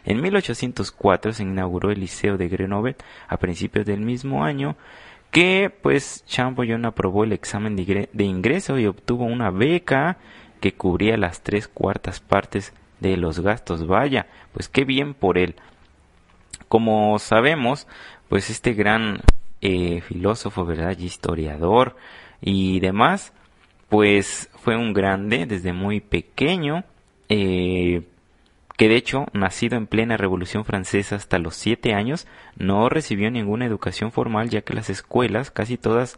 En 0.05 0.21
1804 0.21 1.33
se 1.33 1.43
inauguró 1.43 1.91
el 1.91 1.99
Liceo 1.99 2.37
de 2.37 2.49
Grenoble 2.49 2.95
a 3.27 3.37
principios 3.37 3.85
del 3.85 4.01
mismo 4.01 4.43
año 4.43 4.75
que 5.33 5.71
pues 5.81 6.23
Champollion 6.27 6.85
aprobó 6.85 7.23
el 7.23 7.33
examen 7.33 7.75
de 7.75 8.23
ingreso 8.23 8.77
y 8.77 8.85
obtuvo 8.85 9.25
una 9.25 9.49
beca 9.49 10.17
que 10.61 10.75
cubría 10.75 11.17
las 11.17 11.41
tres 11.41 11.67
cuartas 11.67 12.19
partes 12.19 12.71
de 12.99 13.17
los 13.17 13.39
gastos. 13.39 13.87
Vaya, 13.87 14.27
pues 14.53 14.69
qué 14.69 14.85
bien 14.85 15.15
por 15.15 15.39
él. 15.39 15.55
Como 16.67 17.17
sabemos, 17.17 17.87
pues 18.29 18.51
este 18.51 18.73
gran 18.73 19.21
eh, 19.61 20.01
filósofo, 20.01 20.65
¿verdad? 20.65 20.95
Y 20.99 21.05
historiador 21.05 21.97
y 22.39 22.79
demás, 22.79 23.33
pues 23.89 24.51
fue 24.53 24.77
un 24.77 24.93
grande 24.93 25.47
desde 25.47 25.73
muy 25.73 25.99
pequeño. 25.99 26.83
Eh, 27.27 28.03
que 28.77 28.89
de 28.89 28.95
hecho, 28.95 29.27
nacido 29.33 29.77
en 29.77 29.87
plena 29.87 30.17
Revolución 30.17 30.65
Francesa 30.65 31.15
hasta 31.15 31.39
los 31.39 31.55
siete 31.55 31.93
años, 31.93 32.27
no 32.57 32.89
recibió 32.89 33.29
ninguna 33.29 33.65
educación 33.65 34.11
formal 34.11 34.49
ya 34.49 34.61
que 34.61 34.73
las 34.73 34.89
escuelas, 34.89 35.51
casi 35.51 35.77
todas, 35.77 36.17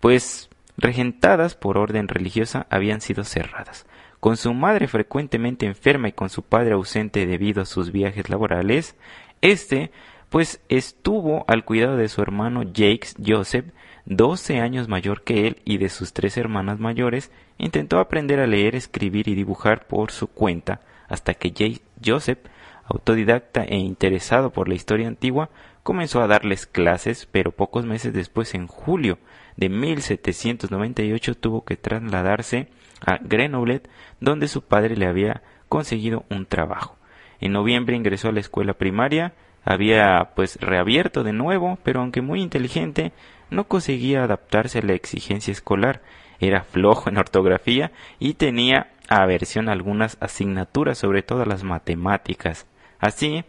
pues 0.00 0.50
regentadas 0.76 1.54
por 1.54 1.78
orden 1.78 2.08
religiosa, 2.08 2.66
habían 2.68 3.00
sido 3.00 3.24
cerradas. 3.24 3.86
Con 4.18 4.36
su 4.36 4.54
madre 4.54 4.88
frecuentemente 4.88 5.66
enferma 5.66 6.08
y 6.08 6.12
con 6.12 6.30
su 6.30 6.42
padre 6.42 6.72
ausente 6.72 7.26
debido 7.26 7.62
a 7.62 7.66
sus 7.66 7.92
viajes 7.92 8.28
laborales, 8.28 8.96
este, 9.40 9.92
pues 10.30 10.60
estuvo 10.68 11.44
al 11.46 11.64
cuidado 11.64 11.96
de 11.96 12.08
su 12.08 12.22
hermano 12.22 12.62
Jacques 12.62 13.14
Joseph, 13.24 13.66
doce 14.04 14.60
años 14.60 14.88
mayor 14.88 15.22
que 15.22 15.46
él 15.46 15.60
y 15.64 15.78
de 15.78 15.90
sus 15.90 16.12
tres 16.12 16.36
hermanas 16.36 16.80
mayores, 16.80 17.30
intentó 17.58 18.00
aprender 18.00 18.40
a 18.40 18.46
leer, 18.46 18.74
escribir 18.74 19.28
y 19.28 19.34
dibujar 19.34 19.86
por 19.86 20.10
su 20.10 20.26
cuenta, 20.26 20.80
hasta 21.08 21.34
que 21.34 21.50
J. 21.50 21.80
Joseph, 22.04 22.38
autodidacta 22.84 23.64
e 23.64 23.76
interesado 23.76 24.50
por 24.50 24.68
la 24.68 24.74
historia 24.74 25.08
antigua, 25.08 25.50
comenzó 25.82 26.22
a 26.22 26.26
darles 26.26 26.66
clases, 26.66 27.26
pero 27.30 27.52
pocos 27.52 27.84
meses 27.84 28.12
después, 28.12 28.54
en 28.54 28.66
julio 28.66 29.18
de 29.56 29.68
1798, 29.68 31.34
tuvo 31.36 31.64
que 31.64 31.76
trasladarse 31.76 32.68
a 33.04 33.18
Grenoble, 33.18 33.82
donde 34.20 34.48
su 34.48 34.62
padre 34.62 34.96
le 34.96 35.06
había 35.06 35.42
conseguido 35.68 36.24
un 36.30 36.46
trabajo. 36.46 36.96
En 37.40 37.52
noviembre 37.52 37.96
ingresó 37.96 38.28
a 38.28 38.32
la 38.32 38.40
escuela 38.40 38.74
primaria, 38.74 39.34
había 39.64 40.32
pues 40.34 40.56
reabierto 40.60 41.22
de 41.22 41.32
nuevo, 41.32 41.78
pero 41.82 42.00
aunque 42.00 42.22
muy 42.22 42.40
inteligente, 42.42 43.12
no 43.50 43.64
conseguía 43.64 44.24
adaptarse 44.24 44.78
a 44.78 44.82
la 44.82 44.94
exigencia 44.94 45.52
escolar, 45.52 46.02
era 46.40 46.62
flojo 46.62 47.08
en 47.08 47.18
ortografía 47.18 47.92
y 48.18 48.34
tenía 48.34 48.93
aversión 49.08 49.68
a 49.68 49.72
algunas 49.72 50.16
asignaturas, 50.20 50.98
sobre 50.98 51.22
todo 51.22 51.44
las 51.44 51.62
matemáticas. 51.62 52.66
Así 52.98 53.44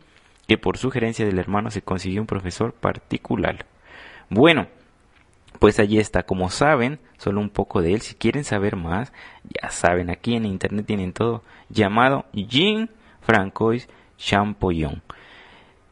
que 0.47 0.57
por 0.57 0.77
sugerencia 0.77 1.25
del 1.25 1.39
hermano 1.39 1.71
se 1.71 1.81
consiguió 1.81 2.21
un 2.21 2.27
profesor 2.27 2.73
particular. 2.73 3.65
Bueno, 4.29 4.67
pues 5.59 5.79
allí 5.79 5.99
está. 5.99 6.23
Como 6.23 6.49
saben, 6.49 6.99
solo 7.17 7.41
un 7.41 7.49
poco 7.49 7.81
de 7.81 7.93
él. 7.93 8.01
Si 8.01 8.15
quieren 8.15 8.43
saber 8.43 8.75
más, 8.75 9.13
ya 9.43 9.69
saben, 9.69 10.09
aquí 10.09 10.35
en 10.35 10.45
internet 10.45 10.85
tienen 10.85 11.13
todo. 11.13 11.43
Llamado 11.69 12.25
Jean 12.33 12.89
Francois 13.21 13.87
Champollion. 14.17 15.01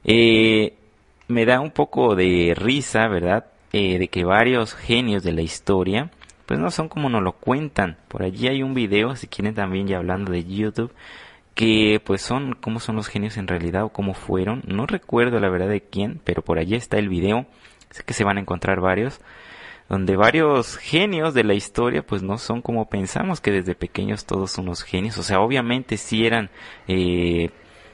Eh, 0.03 0.75
me 1.27 1.45
da 1.45 1.59
un 1.61 1.71
poco 1.71 2.15
de 2.15 2.53
risa, 2.55 3.07
¿verdad? 3.07 3.45
Eh, 3.71 3.97
de 3.97 4.07
que 4.07 4.23
varios 4.23 4.75
genios 4.75 5.23
de 5.23 5.31
la 5.31 5.41
historia 5.41 6.11
pues 6.45 6.59
no 6.59 6.71
son 6.71 6.89
como 6.89 7.09
nos 7.09 7.23
lo 7.23 7.33
cuentan. 7.33 7.97
Por 8.07 8.23
allí 8.23 8.47
hay 8.47 8.63
un 8.63 8.73
video, 8.73 9.15
si 9.15 9.27
quieren 9.27 9.55
también 9.55 9.87
ya 9.87 9.97
hablando 9.97 10.31
de 10.31 10.43
YouTube, 10.43 10.93
que 11.55 12.01
pues 12.03 12.21
son 12.21 12.53
cómo 12.53 12.79
son 12.79 12.95
los 12.95 13.07
genios 13.07 13.37
en 13.37 13.47
realidad 13.47 13.83
o 13.83 13.89
cómo 13.89 14.13
fueron. 14.13 14.63
No 14.67 14.85
recuerdo 14.85 15.39
la 15.39 15.49
verdad 15.49 15.69
de 15.69 15.81
quién, 15.81 16.19
pero 16.23 16.41
por 16.41 16.59
allí 16.59 16.75
está 16.75 16.97
el 16.97 17.09
video. 17.09 17.45
Sé 17.91 18.03
que 18.03 18.13
se 18.13 18.23
van 18.23 18.37
a 18.37 18.41
encontrar 18.41 18.81
varios 18.81 19.21
donde 19.89 20.15
varios 20.15 20.77
genios 20.77 21.33
de 21.33 21.43
la 21.43 21.53
historia 21.53 22.05
pues 22.05 22.23
no 22.23 22.37
son 22.37 22.61
como 22.61 22.89
pensamos 22.89 23.41
que 23.41 23.51
desde 23.51 23.75
pequeños 23.75 24.25
todos 24.25 24.57
unos 24.57 24.81
genios 24.81 25.17
o 25.17 25.23
sea 25.23 25.41
obviamente 25.41 25.97
sí 25.97 26.25
eran 26.25 26.49
eh, 26.87 27.51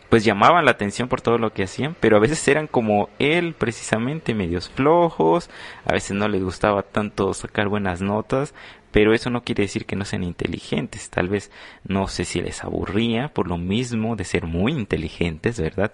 pues 0.10 0.26
llamaban 0.26 0.66
la 0.66 0.72
atención 0.72 1.07
por 1.07 1.22
todo 1.22 1.38
lo 1.38 1.53
que 1.53 1.64
hacían, 1.64 1.95
pero 1.99 2.18
a 2.18 2.20
veces 2.20 2.45
eran 2.47 2.68
como 2.68 3.10
él 3.20 3.53
precisamente 3.53 4.34
medios 4.34 4.70
flojos, 4.70 5.49
a 5.86 5.93
veces 5.93 6.12
no 6.12 6.28
les 6.28 6.43
gustaba 6.43 6.82
tanto 6.82 7.34
sacar 7.34 7.68
buenas 7.68 8.01
notas, 8.01 8.53
pero 8.91 9.14
eso 9.14 9.30
no 9.30 9.43
quiere 9.43 9.64
decir 9.64 9.86
que 9.86 9.95
no 9.95 10.05
sean 10.05 10.24
inteligentes, 10.24 11.10
tal 11.10 11.30
vez 11.30 11.51
no 11.84 12.07
sé 12.07 12.26
si 12.26 12.41
les 12.41 12.64
aburría 12.64 13.28
por 13.30 13.47
lo 13.47 13.57
mismo 13.57 14.16
de 14.16 14.24
ser 14.24 14.45
muy 14.45 14.72
inteligentes, 14.72 15.60
¿verdad? 15.60 15.91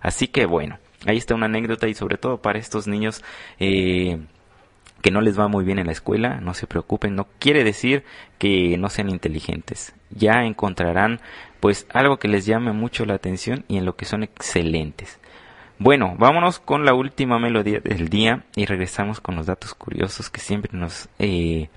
Así 0.00 0.28
que 0.28 0.46
bueno, 0.46 0.78
ahí 1.06 1.18
está 1.18 1.34
una 1.34 1.46
anécdota 1.46 1.88
y 1.88 1.94
sobre 1.94 2.16
todo 2.16 2.40
para 2.40 2.58
estos 2.58 2.86
niños 2.86 3.22
eh, 3.60 4.18
que 5.02 5.10
no 5.10 5.20
les 5.20 5.38
va 5.38 5.48
muy 5.48 5.64
bien 5.64 5.78
en 5.78 5.86
la 5.86 5.92
escuela, 5.92 6.40
no 6.40 6.54
se 6.54 6.66
preocupen, 6.66 7.14
no 7.14 7.28
quiere 7.38 7.64
decir 7.64 8.04
que 8.38 8.76
no 8.78 8.88
sean 8.88 9.10
inteligentes. 9.10 9.94
Ya 10.10 10.44
encontrarán 10.44 11.20
pues 11.60 11.86
algo 11.92 12.18
que 12.18 12.28
les 12.28 12.46
llame 12.46 12.72
mucho 12.72 13.04
la 13.04 13.14
atención 13.14 13.64
y 13.68 13.78
en 13.78 13.84
lo 13.84 13.96
que 13.96 14.04
son 14.04 14.22
excelentes. 14.22 15.18
Bueno, 15.78 16.16
vámonos 16.18 16.58
con 16.58 16.84
la 16.84 16.94
última 16.94 17.38
melodía 17.38 17.80
del 17.80 18.08
día 18.08 18.44
y 18.56 18.66
regresamos 18.66 19.20
con 19.20 19.36
los 19.36 19.46
datos 19.46 19.74
curiosos 19.74 20.28
que 20.28 20.40
siempre 20.40 20.76
nos 20.76 21.08
eh, 21.18 21.68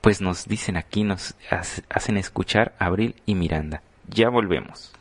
pues 0.00 0.20
nos 0.20 0.46
dicen 0.46 0.76
aquí, 0.76 1.04
nos 1.04 1.34
hacen 1.88 2.16
escuchar 2.16 2.74
Abril 2.78 3.14
y 3.26 3.34
Miranda. 3.34 3.82
Ya 4.08 4.28
volvemos. 4.28 4.92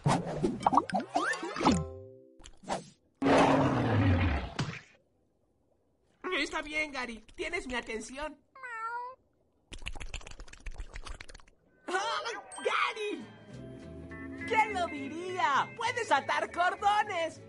Está 6.39 6.61
bien, 6.61 6.91
Gary. 6.91 7.23
Tienes 7.35 7.67
mi 7.67 7.75
atención. 7.75 8.37
¡Ah, 11.87 11.93
¡Gary! 12.57 13.38
¿Quién 14.49 14.73
lo 14.73 14.87
diría? 14.87 15.69
¡Puedes 15.77 16.11
atar 16.11 16.51
cordones! 16.51 17.39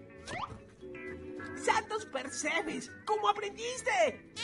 ¡Santos 1.65 2.05
percebes! 2.05 2.91
¿Cómo 3.07 3.31
aprendiste? 3.31 4.35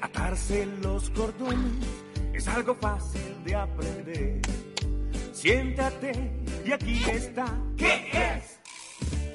Atarse 0.00 0.64
los 0.80 1.10
cordones 1.10 1.86
es 2.32 2.46
algo 2.46 2.76
fácil 2.76 3.42
de 3.42 3.56
aprender. 3.56 4.40
Siéntate 5.32 6.12
y 6.64 6.70
aquí 6.70 7.02
está. 7.10 7.46
¿Qué 7.76 8.10
es? 8.12 8.60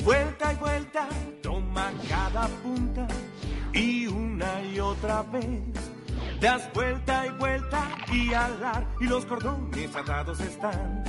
Vuelta 0.06 0.54
y 0.54 0.56
vuelta, 0.56 1.10
toma 1.42 1.92
cada 2.08 2.48
punta 2.48 3.08
y 3.74 4.08
una 4.08 4.62
y 4.64 4.80
otra 4.80 5.24
vez. 5.24 5.83
Das 6.44 6.70
vuelta 6.74 7.26
y 7.26 7.30
vuelta 7.40 7.88
y 8.12 8.34
alar 8.34 8.86
y 9.00 9.06
los 9.06 9.26
cordones 9.26 9.96
atados 9.96 10.42
están. 10.42 11.06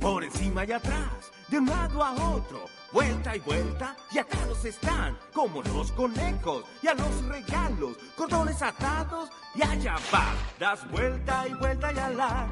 por 0.00 0.24
encima 0.24 0.64
y 0.64 0.72
atrás, 0.72 1.30
de 1.48 1.58
un 1.58 1.66
lado 1.66 2.02
a 2.02 2.12
otro, 2.30 2.64
vuelta 2.90 3.36
y 3.36 3.40
vuelta, 3.40 3.94
y 4.10 4.18
atados 4.18 4.64
están, 4.64 5.18
como 5.34 5.62
los 5.62 5.92
conejos, 5.92 6.64
y 6.82 6.88
a 6.88 6.94
los 6.94 7.22
regalos, 7.26 7.98
cordones 8.16 8.62
atados, 8.62 9.28
y 9.54 9.62
allá 9.62 9.96
va, 10.12 10.32
das 10.58 10.90
vuelta 10.90 11.46
y 11.46 11.52
vuelta 11.52 11.92
y 11.92 11.98
ala, 11.98 12.48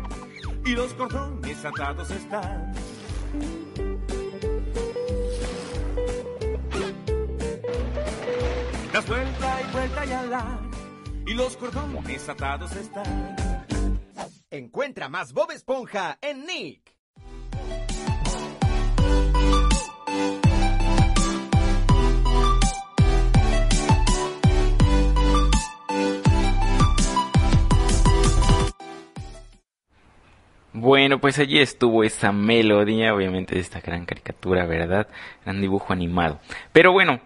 y 0.67 0.73
los 0.73 0.93
cordones 0.93 1.65
atados 1.65 2.11
están. 2.11 2.75
Das 8.93 9.07
vuelta 9.09 9.61
y 9.63 9.73
vuelta 9.73 10.05
y 10.05 10.13
ala, 10.13 10.70
y 11.31 11.35
los 11.35 11.57
cordones 11.57 12.29
atados 12.29 12.75
están. 12.75 13.37
Encuentra 14.51 15.09
más 15.09 15.33
Bob 15.33 15.53
Esponja 15.53 16.19
en 16.21 16.45
Nick. 16.45 16.93
Bueno, 30.73 31.21
pues 31.21 31.39
allí 31.39 31.61
estuvo 31.61 32.03
esa 32.03 32.33
melodía, 32.33 33.15
obviamente 33.15 33.55
de 33.55 33.61
esta 33.61 33.81
gran 33.81 34.05
caricatura, 34.05 34.67
¿verdad? 34.67 35.07
Gran 35.45 35.61
dibujo 35.61 35.93
animado. 35.93 36.41
Pero 36.73 36.91
bueno, 36.91 37.21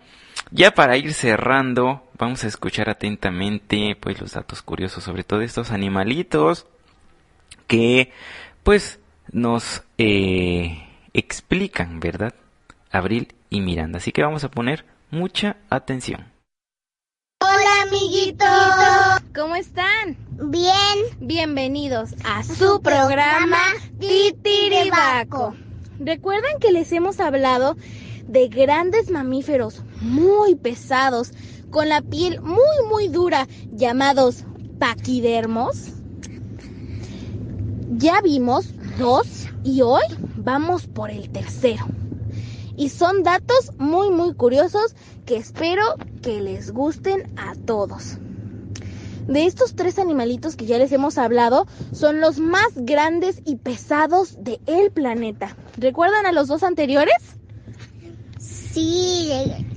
ya 0.51 0.73
para 0.73 0.97
ir 0.97 1.13
cerrando, 1.15 2.03
vamos 2.19 2.45
a 2.45 2.49
escuchar 2.49 2.89
atentamente 2.91 3.97
pues 4.01 4.21
los 4.21 4.33
datos 4.33 4.63
curiosos 4.63 5.05
sobre 5.05 5.25
todo 5.25 5.41
estos 5.41 5.71
animalitos 5.71 6.67
que 7.67 8.13
pues 8.63 9.01
nos 9.33 9.83
eh, 9.99 10.87
explican, 11.13 12.01
¿verdad? 12.01 12.35
Abril 12.91 13.35
y 13.51 13.61
Miranda. 13.61 13.99
Así 13.99 14.13
que 14.13 14.23
vamos 14.23 14.45
a 14.45 14.51
poner 14.51 14.85
mucha 15.11 15.57
atención. 15.71 16.33
Hola 17.41 17.83
amiguitos. 17.83 18.49
¿Cómo 19.35 19.57
están? 19.57 20.17
Bien. 20.31 20.99
Bienvenidos 21.21 22.15
a 22.25 22.43
su 22.43 22.81
programa 22.83 23.59
Titiribaco. 23.99 25.55
¿Recuerdan 25.99 26.59
que 26.61 26.73
les 26.73 26.93
hemos 26.93 27.21
hablado 27.21 27.77
de 28.27 28.49
grandes 28.49 29.11
mamíferos 29.11 29.83
muy 30.05 30.55
pesados 30.55 31.33
con 31.71 31.89
la 31.89 32.03
piel 32.03 32.41
muy 32.41 32.89
muy 32.89 33.09
dura 33.09 33.49
llamados 33.73 34.45
paquidermos? 34.79 35.89
Ya 37.97 38.21
vimos 38.21 38.67
dos 38.99 39.27
y 39.65 39.83
hoy 39.83 40.05
vamos 40.37 40.87
por 40.87 41.11
el 41.11 41.31
tercero. 41.31 41.87
Y 42.77 42.91
son 42.91 43.23
datos 43.23 43.73
muy 43.79 44.11
muy 44.11 44.35
curiosos 44.35 44.95
que 45.25 45.37
espero 45.37 45.83
que 46.23 46.41
les 46.41 46.71
gusten 46.71 47.33
a 47.37 47.55
todos. 47.55 48.19
De 49.27 49.47
estos 49.47 49.75
tres 49.75 49.99
animalitos 49.99 50.55
que 50.55 50.67
ya 50.67 50.77
les 50.77 50.93
hemos 50.93 51.17
hablado, 51.17 51.67
son 51.93 52.21
los 52.21 52.39
más 52.39 52.69
grandes 52.75 53.41
y 53.47 53.57
pesados 53.57 54.37
del 54.45 54.61
el 54.67 54.91
planeta. 54.91 55.57
¿Recuerdan 55.79 56.27
a 56.27 56.33
los 56.33 56.49
dos 56.49 56.63
anteriores? 56.63 57.17
Sí, 58.75 59.31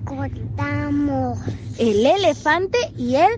recordamos. 0.06 1.38
El 1.78 2.04
elefante 2.04 2.80
y 2.98 3.14
el 3.14 3.30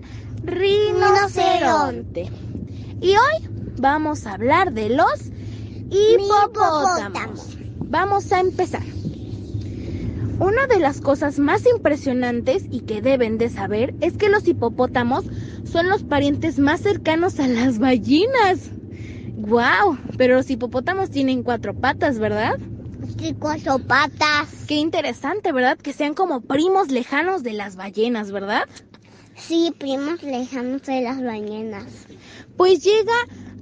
rinoceronte. 0.42 2.30
Y 3.02 3.10
hoy 3.10 3.48
vamos 3.76 4.26
a 4.26 4.32
hablar 4.32 4.72
de 4.72 4.88
los 4.88 5.20
hipopótamos. 5.90 7.58
Vamos 7.76 8.32
a 8.32 8.40
empezar. 8.40 8.82
Una 10.38 10.66
de 10.66 10.80
las 10.80 11.02
cosas 11.02 11.38
más 11.38 11.66
impresionantes 11.66 12.64
y 12.70 12.80
que 12.80 13.02
deben 13.02 13.36
de 13.36 13.50
saber 13.50 13.94
es 14.00 14.16
que 14.16 14.30
los 14.30 14.48
hipopótamos 14.48 15.26
son 15.70 15.90
los 15.90 16.04
parientes 16.04 16.58
más 16.58 16.80
cercanos 16.80 17.38
a 17.38 17.46
las 17.46 17.78
ballenas. 17.78 18.70
¡Wow! 19.36 19.98
Pero 20.16 20.36
los 20.36 20.48
hipopótamos 20.48 21.10
tienen 21.10 21.42
cuatro 21.42 21.74
patas, 21.74 22.18
¿verdad? 22.18 22.58
Sí, 23.18 23.34
cuatro 23.38 23.78
patas. 23.78 24.48
Qué 24.66 24.74
interesante, 24.74 25.52
¿verdad? 25.52 25.78
Que 25.78 25.92
sean 25.92 26.14
como 26.14 26.40
primos 26.40 26.90
lejanos 26.90 27.42
de 27.42 27.52
las 27.52 27.76
ballenas, 27.76 28.32
¿verdad? 28.32 28.68
Sí, 29.36 29.72
primos 29.78 30.22
lejanos 30.22 30.82
de 30.82 31.02
las 31.02 31.22
ballenas. 31.22 31.84
Pues 32.56 32.84
llega 32.84 33.14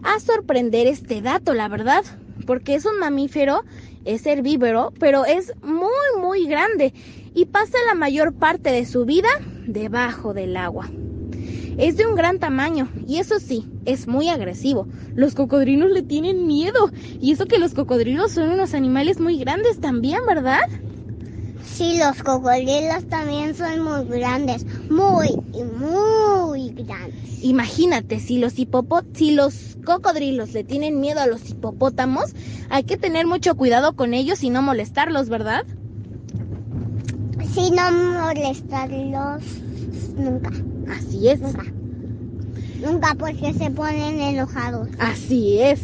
a 0.02 0.20
sorprender 0.20 0.86
este 0.86 1.22
dato, 1.22 1.54
la 1.54 1.68
verdad, 1.68 2.04
porque 2.46 2.74
es 2.74 2.84
un 2.84 2.98
mamífero, 2.98 3.62
es 4.04 4.26
herbívoro, 4.26 4.92
pero 4.98 5.24
es 5.24 5.52
muy, 5.62 6.20
muy 6.20 6.46
grande 6.46 6.92
y 7.34 7.46
pasa 7.46 7.76
la 7.86 7.94
mayor 7.94 8.34
parte 8.34 8.70
de 8.70 8.86
su 8.86 9.04
vida 9.04 9.28
debajo 9.66 10.34
del 10.34 10.56
agua. 10.56 10.88
Es 11.78 11.96
de 11.96 12.04
un 12.06 12.16
gran 12.16 12.40
tamaño 12.40 12.88
y 13.06 13.18
eso 13.18 13.38
sí, 13.38 13.64
es 13.84 14.08
muy 14.08 14.28
agresivo. 14.28 14.88
Los 15.14 15.36
cocodrilos 15.36 15.92
le 15.92 16.02
tienen 16.02 16.48
miedo 16.48 16.90
y 17.20 17.30
eso 17.32 17.46
que 17.46 17.60
los 17.60 17.72
cocodrilos 17.72 18.32
son 18.32 18.48
unos 18.48 18.74
animales 18.74 19.20
muy 19.20 19.38
grandes 19.38 19.78
también, 19.78 20.18
¿verdad? 20.26 20.58
Sí, 21.64 21.96
los 21.98 22.20
cocodrilos 22.20 23.04
también 23.08 23.54
son 23.54 23.80
muy 23.84 24.18
grandes, 24.18 24.66
muy 24.90 25.28
y 25.54 25.62
muy 25.62 26.70
grandes. 26.70 27.44
Imagínate, 27.44 28.18
si 28.18 28.38
los 28.38 28.58
hipopó 28.58 29.02
si 29.14 29.30
los 29.30 29.76
cocodrilos 29.84 30.52
le 30.54 30.64
tienen 30.64 30.98
miedo 30.98 31.20
a 31.20 31.28
los 31.28 31.48
hipopótamos, 31.48 32.34
hay 32.70 32.82
que 32.82 32.96
tener 32.96 33.28
mucho 33.28 33.54
cuidado 33.54 33.94
con 33.94 34.14
ellos 34.14 34.42
y 34.42 34.50
no 34.50 34.62
molestarlos, 34.62 35.28
¿verdad? 35.28 35.64
Sí, 37.54 37.70
no 37.70 37.92
molestarlos 37.92 39.44
nunca. 40.16 40.50
Así 40.90 41.28
es. 41.28 41.40
Nunca. 41.40 41.64
Nunca 42.80 43.14
porque 43.14 43.52
se 43.54 43.70
ponen 43.70 44.20
enojados. 44.20 44.88
Así 44.98 45.60
es. 45.60 45.80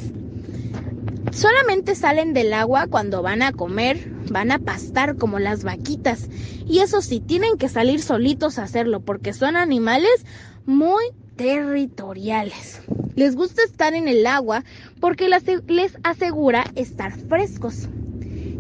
Solamente 1.33 1.97
salen 1.97 2.33
del 2.33 2.53
agua 2.53 2.87
cuando 2.87 3.21
van 3.21 3.43
a 3.43 3.53
comer, 3.53 4.13
van 4.31 4.53
a 4.53 4.61
pastar 4.61 5.17
como 5.17 5.41
las 5.41 5.65
vaquitas. 5.65 6.29
Y 6.67 6.79
eso 6.79 7.03
sí, 7.03 7.21
tienen 7.21 7.59
que 7.59 7.69
salir 7.69 8.01
solitos 8.01 8.59
a 8.59 8.63
hacerlo 8.63 9.01
porque 9.01 9.33
son 9.33 9.57
animales 9.57 10.25
muy 10.65 11.05
territoriales. 11.37 12.81
Les 13.17 13.35
gusta 13.35 13.63
estar 13.65 13.95
en 13.95 14.09
el 14.09 14.27
agua 14.27 14.65
porque 15.01 15.29
les 15.29 15.97
asegura 16.05 16.65
estar 16.77 17.13
frescos, 17.13 17.89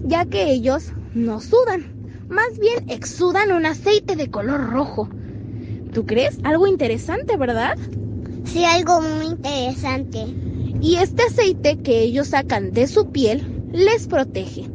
ya 0.04 0.26
que 0.26 0.50
ellos 0.50 0.92
no 1.14 1.40
sudan, 1.40 1.92
más 2.28 2.58
bien 2.58 2.90
exudan 2.90 3.52
un 3.52 3.66
aceite 3.66 4.16
de 4.16 4.30
color 4.30 4.70
rojo. 4.70 5.08
¿Tú 5.94 6.04
crees? 6.06 6.40
Algo 6.42 6.66
interesante, 6.66 7.36
¿verdad? 7.36 7.78
Sí, 8.46 8.64
algo 8.64 9.00
muy 9.00 9.26
interesante. 9.26 10.26
Y 10.80 10.96
este 10.96 11.22
aceite 11.22 11.78
que 11.78 12.00
ellos 12.00 12.28
sacan 12.28 12.72
de 12.72 12.88
su 12.88 13.12
piel 13.12 13.68
les 13.72 14.08
protege. 14.08 14.68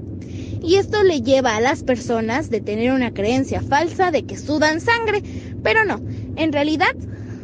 Y 0.63 0.75
esto 0.75 1.03
le 1.03 1.21
lleva 1.21 1.57
a 1.57 1.59
las 1.61 1.83
personas 1.83 2.49
de 2.49 2.61
tener 2.61 2.93
una 2.93 3.13
creencia 3.13 3.61
falsa 3.61 4.11
de 4.11 4.23
que 4.23 4.37
sudan 4.37 4.79
sangre, 4.79 5.21
pero 5.61 5.83
no, 5.83 5.99
en 6.37 6.53
realidad 6.53 6.95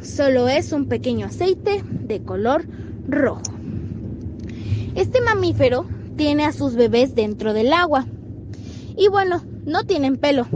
solo 0.01 0.47
es 0.47 0.71
un 0.71 0.87
pequeño 0.87 1.25
aceite 1.25 1.83
de 1.85 2.21
color 2.21 2.65
rojo. 3.09 3.43
Este 4.95 5.19
mamífero 5.19 5.85
tiene 6.15 6.45
a 6.45 6.53
sus 6.53 6.75
bebés 6.75 7.13
dentro 7.13 7.53
del 7.53 7.73
agua. 7.73 8.05
Y 8.95 9.09
bueno, 9.09 9.43
no 9.65 9.83
tienen 9.83 10.15
pelo, 10.15 10.47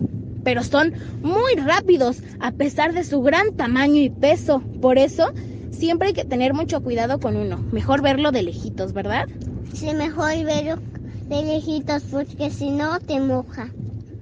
pero 0.44 0.64
son 0.64 0.94
muy 1.22 1.54
rápidos 1.64 2.22
a 2.40 2.52
pesar 2.52 2.94
de 2.94 3.04
su 3.04 3.22
gran 3.22 3.54
tamaño 3.56 4.02
y 4.02 4.10
peso. 4.10 4.62
Por 4.82 4.98
eso, 4.98 5.32
siempre 5.72 6.10
hay 6.10 6.14
que 6.14 6.26
tener 6.26 6.54
mucho 6.54 6.82
cuidado 6.82 7.20
con 7.20 7.36
uno. 7.36 7.58
Mejor 7.72 8.02
verlo 8.02 8.32
de 8.32 8.44
lejitos, 8.44 8.94
¿verdad? 8.94 9.28
Sí, 9.74 9.94
mejor 9.94 10.44
verlo 10.46 10.78
de 11.28 11.44
lejitos 11.44 12.04
porque 12.04 12.50
si 12.50 12.72
no 12.72 13.00
te 13.00 13.20
moja. 13.20 13.70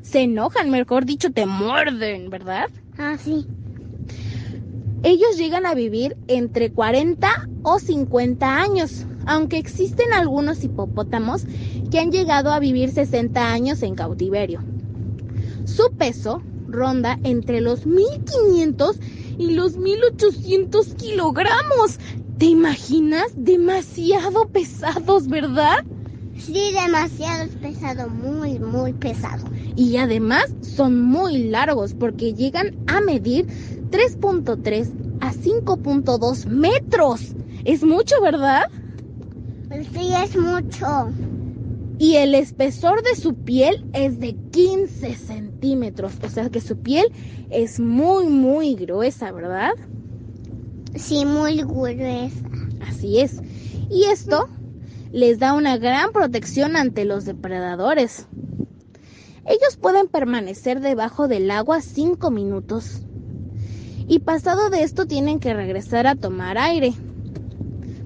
Se 0.01 0.21
enojan, 0.21 0.69
mejor 0.69 1.05
dicho, 1.05 1.31
te 1.31 1.45
muerden, 1.45 2.29
¿verdad? 2.29 2.69
Ah, 2.97 3.17
sí. 3.17 3.45
Ellos 5.03 5.37
llegan 5.37 5.65
a 5.65 5.73
vivir 5.73 6.17
entre 6.27 6.71
40 6.71 7.27
o 7.63 7.79
50 7.79 8.59
años, 8.59 9.05
aunque 9.25 9.57
existen 9.57 10.07
algunos 10.13 10.63
hipopótamos 10.63 11.45
que 11.91 11.99
han 11.99 12.11
llegado 12.11 12.51
a 12.51 12.59
vivir 12.59 12.91
60 12.91 13.51
años 13.51 13.83
en 13.83 13.95
cautiverio. 13.95 14.61
Su 15.67 15.91
peso 15.97 16.41
ronda 16.69 17.19
entre 17.23 17.61
los 17.61 17.85
1500 17.85 18.99
y 19.37 19.51
los 19.51 19.77
1800 19.77 20.95
kilogramos. 20.95 21.99
¿Te 22.37 22.45
imaginas? 22.45 23.27
Demasiado 23.35 24.47
pesados, 24.47 25.27
¿verdad? 25.27 25.83
Sí, 26.37 26.71
demasiado 26.73 27.49
pesado, 27.61 28.09
muy, 28.09 28.59
muy 28.59 28.93
pesado. 28.93 29.43
Y 29.75 29.97
además 29.97 30.45
son 30.61 31.01
muy 31.01 31.49
largos 31.49 31.93
porque 31.93 32.33
llegan 32.33 32.75
a 32.87 33.01
medir 33.01 33.47
3.3 33.91 34.89
a 35.19 35.33
5.2 35.33 36.45
metros. 36.47 37.35
Es 37.65 37.83
mucho, 37.83 38.15
¿verdad? 38.21 38.69
Sí, 39.93 40.13
es 40.13 40.37
mucho. 40.37 41.11
Y 41.99 42.15
el 42.15 42.35
espesor 42.35 43.01
de 43.03 43.15
su 43.19 43.33
piel 43.33 43.85
es 43.93 44.19
de 44.19 44.35
15 44.51 45.15
centímetros. 45.15 46.13
O 46.23 46.29
sea 46.29 46.49
que 46.49 46.61
su 46.61 46.77
piel 46.77 47.07
es 47.49 47.79
muy, 47.79 48.27
muy 48.27 48.75
gruesa, 48.75 49.31
¿verdad? 49.31 49.71
Sí, 50.95 51.25
muy 51.25 51.63
gruesa. 51.63 52.35
Así 52.87 53.19
es. 53.19 53.41
Y 53.89 54.03
esto 54.05 54.47
les 55.11 55.39
da 55.39 55.53
una 55.53 55.77
gran 55.77 56.11
protección 56.11 56.75
ante 56.75 57.05
los 57.05 57.25
depredadores. 57.25 58.27
Ellos 59.45 59.77
pueden 59.81 60.07
permanecer 60.07 60.81
debajo 60.81 61.27
del 61.27 61.49
agua 61.49 61.81
5 61.81 62.29
minutos. 62.31 63.01
Y 64.07 64.19
pasado 64.19 64.69
de 64.69 64.83
esto 64.83 65.05
tienen 65.05 65.39
que 65.39 65.53
regresar 65.53 66.05
a 66.05 66.15
tomar 66.15 66.57
aire. 66.57 66.93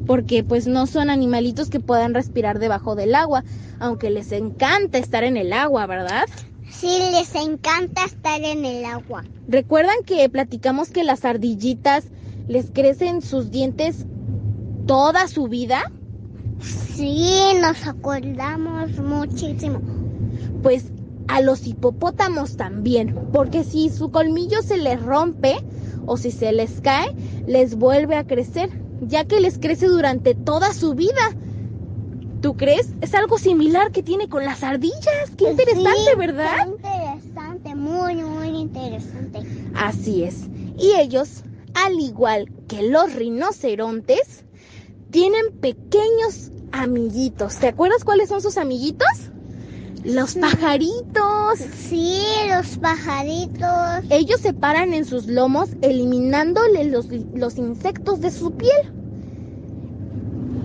Porque 0.06 0.44
pues 0.44 0.68
no 0.68 0.88
son 0.88 1.10
animalitos 1.10 1.70
que 1.70 1.80
puedan 1.80 2.14
respirar 2.14 2.60
debajo 2.60 2.96
del 2.96 3.16
agua, 3.16 3.44
aunque 3.82 4.12
les 4.12 4.32
encanta 4.32 5.00
estar 5.00 5.24
en 5.24 5.36
el 5.36 5.52
agua, 5.52 5.88
¿verdad? 5.88 6.26
Sí, 6.70 7.00
les 7.12 7.36
encanta 7.36 8.06
estar 8.06 8.40
en 8.42 8.64
el 8.64 8.86
agua. 8.86 9.26
¿Recuerdan 9.48 9.98
que 10.06 10.30
platicamos 10.30 10.90
que 10.90 11.04
las 11.04 11.26
ardillitas 11.26 12.06
les 12.48 12.70
crecen 12.72 13.22
sus 13.22 13.50
dientes 13.50 14.06
toda 14.86 15.28
su 15.28 15.48
vida? 15.48 15.92
Sí, 16.62 17.42
nos 17.60 17.88
acordamos 17.88 18.98
muchísimo. 19.00 19.82
Pues 20.62 20.86
a 21.28 21.42
los 21.42 21.66
hipopótamos 21.66 22.58
también, 22.58 23.16
porque 23.34 23.64
si 23.64 23.90
su 23.90 24.12
colmillo 24.12 24.62
se 24.62 24.78
les 24.78 25.02
rompe 25.02 25.56
o 26.06 26.18
si 26.18 26.30
se 26.30 26.52
les 26.52 26.82
cae, 26.82 27.16
les 27.48 27.76
vuelve 27.76 28.16
a 28.16 28.28
crecer, 28.28 28.70
ya 29.02 29.26
que 29.26 29.40
les 29.40 29.58
crece 29.58 29.88
durante 29.88 30.36
toda 30.36 30.72
su 30.74 30.94
vida. 30.94 31.22
¿Tú 32.42 32.56
crees? 32.58 32.90
Es 33.02 33.14
algo 33.14 33.38
similar 33.38 33.92
que 33.92 34.02
tiene 34.04 34.28
con 34.28 34.44
las 34.44 34.64
ardillas. 34.64 35.32
Qué 35.38 35.52
interesante, 35.52 35.92
Sí, 36.12 36.18
¿verdad? 36.18 36.68
interesante, 36.68 37.76
muy, 37.76 38.16
muy 38.16 38.48
interesante. 38.50 39.44
Así 39.76 40.24
es. 40.24 40.48
Y 40.78 40.94
ellos, 41.00 41.44
al 41.76 42.00
igual 42.00 42.52
que 42.68 42.82
los 42.84 43.14
rinocerontes, 43.14 44.44
tienen 45.12 45.52
pequeños 45.60 46.50
amiguitos. 46.72 47.58
¿Te 47.58 47.68
acuerdas 47.68 48.04
cuáles 48.04 48.30
son 48.30 48.42
sus 48.42 48.58
amiguitos? 48.58 49.08
Los 50.04 50.34
pajaritos. 50.34 51.60
Sí, 51.78 52.24
los 52.50 52.78
pajaritos. 52.80 54.04
Ellos 54.10 54.40
se 54.42 54.54
paran 54.54 54.94
en 54.96 55.06
sus 55.06 55.28
lomos 55.28 55.70
eliminándole 55.84 56.86
los, 56.86 57.06
los 57.36 57.58
insectos 57.58 58.20
de 58.22 58.32
su 58.32 58.52
piel. 58.54 58.94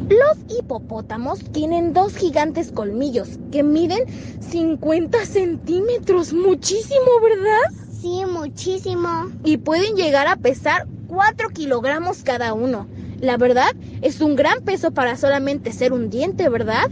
Los 0.09 0.39
hipopótamos 0.57 1.41
tienen 1.53 1.93
dos 1.93 2.15
gigantes 2.15 2.71
colmillos 2.71 3.41
que 3.51 3.65
miden 3.65 4.05
50 4.41 5.27
centímetros. 5.27 6.33
Muchísimo, 6.33 7.21
¿verdad? 7.21 7.87
Sí, 8.01 8.23
muchísimo. 8.31 9.09
Y 9.45 9.57
pueden 9.57 9.97
llegar 9.97 10.29
a 10.29 10.37
pesar 10.37 10.87
4 11.09 11.49
kilogramos 11.51 12.23
cada 12.23 12.55
uno. 12.55 12.87
La 13.21 13.37
verdad, 13.37 13.71
es 14.01 14.21
un 14.21 14.37
gran 14.37 14.63
peso 14.63 14.93
para 14.93 15.17
solamente 15.17 15.73
ser 15.73 15.93
un 15.93 16.09
diente, 16.09 16.49
¿verdad? 16.49 16.89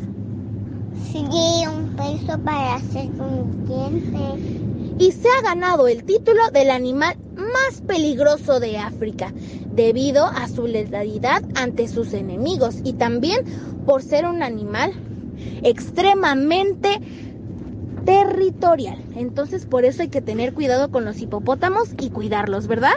Sí, 1.13 1.25
un 1.69 1.95
peso 1.95 2.39
para 2.45 2.77
hacer 2.77 3.11
un 3.21 3.65
diente. 3.67 4.99
y 4.99 5.13
se 5.13 5.29
ha 5.29 5.43
ganado 5.43 5.87
el 5.87 6.05
título 6.05 6.51
del 6.53 6.71
animal 6.71 7.17
más 7.37 7.81
peligroso 7.87 8.61
de 8.61 8.79
África, 8.79 9.33
debido 9.73 10.27
a 10.27 10.49
su 10.49 10.67
letalidad 10.67 11.43
ante 11.55 11.89
sus 11.89 12.13
enemigos 12.13 12.77
y 12.85 12.95
también 12.95 13.41
por 13.87 14.03
ser 14.03 14.27
un 14.27 14.43
animal 14.43 14.93
extremadamente 15.63 17.01
territorial. 18.05 19.03
Entonces 19.17 19.67
por 19.67 19.85
eso 19.85 20.03
hay 20.03 20.09
que 20.09 20.21
tener 20.21 20.55
cuidado 20.55 20.91
con 20.91 21.05
los 21.05 21.21
hipopótamos 21.21 21.91
y 22.01 22.11
cuidarlos, 22.11 22.67
¿verdad? 22.67 22.95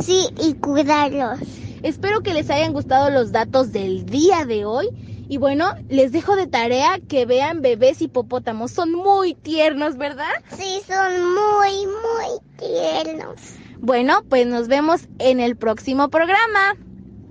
Sí, 0.00 0.28
y 0.38 0.54
cuidarlos. 0.54 1.40
Espero 1.82 2.22
que 2.22 2.34
les 2.34 2.50
hayan 2.50 2.72
gustado 2.72 3.10
los 3.10 3.32
datos 3.32 3.72
del 3.72 4.06
día 4.06 4.44
de 4.44 4.64
hoy. 4.64 4.88
Y 5.28 5.38
bueno, 5.38 5.72
les 5.88 6.12
dejo 6.12 6.36
de 6.36 6.46
tarea 6.46 6.98
que 7.08 7.24
vean 7.24 7.62
bebés 7.62 8.02
hipopótamos. 8.02 8.70
Son 8.70 8.92
muy 8.92 9.34
tiernos, 9.34 9.96
¿verdad? 9.96 10.32
Sí, 10.56 10.80
son 10.86 11.12
muy, 11.34 11.86
muy 11.86 12.40
tiernos. 12.58 13.40
Bueno, 13.84 14.22
pues 14.30 14.46
nos 14.46 14.66
vemos 14.66 15.08
en 15.18 15.40
el 15.40 15.56
próximo 15.56 16.08
programa. 16.08 16.74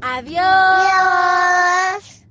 Adiós. 0.01 0.39
Adiós. 0.39 2.23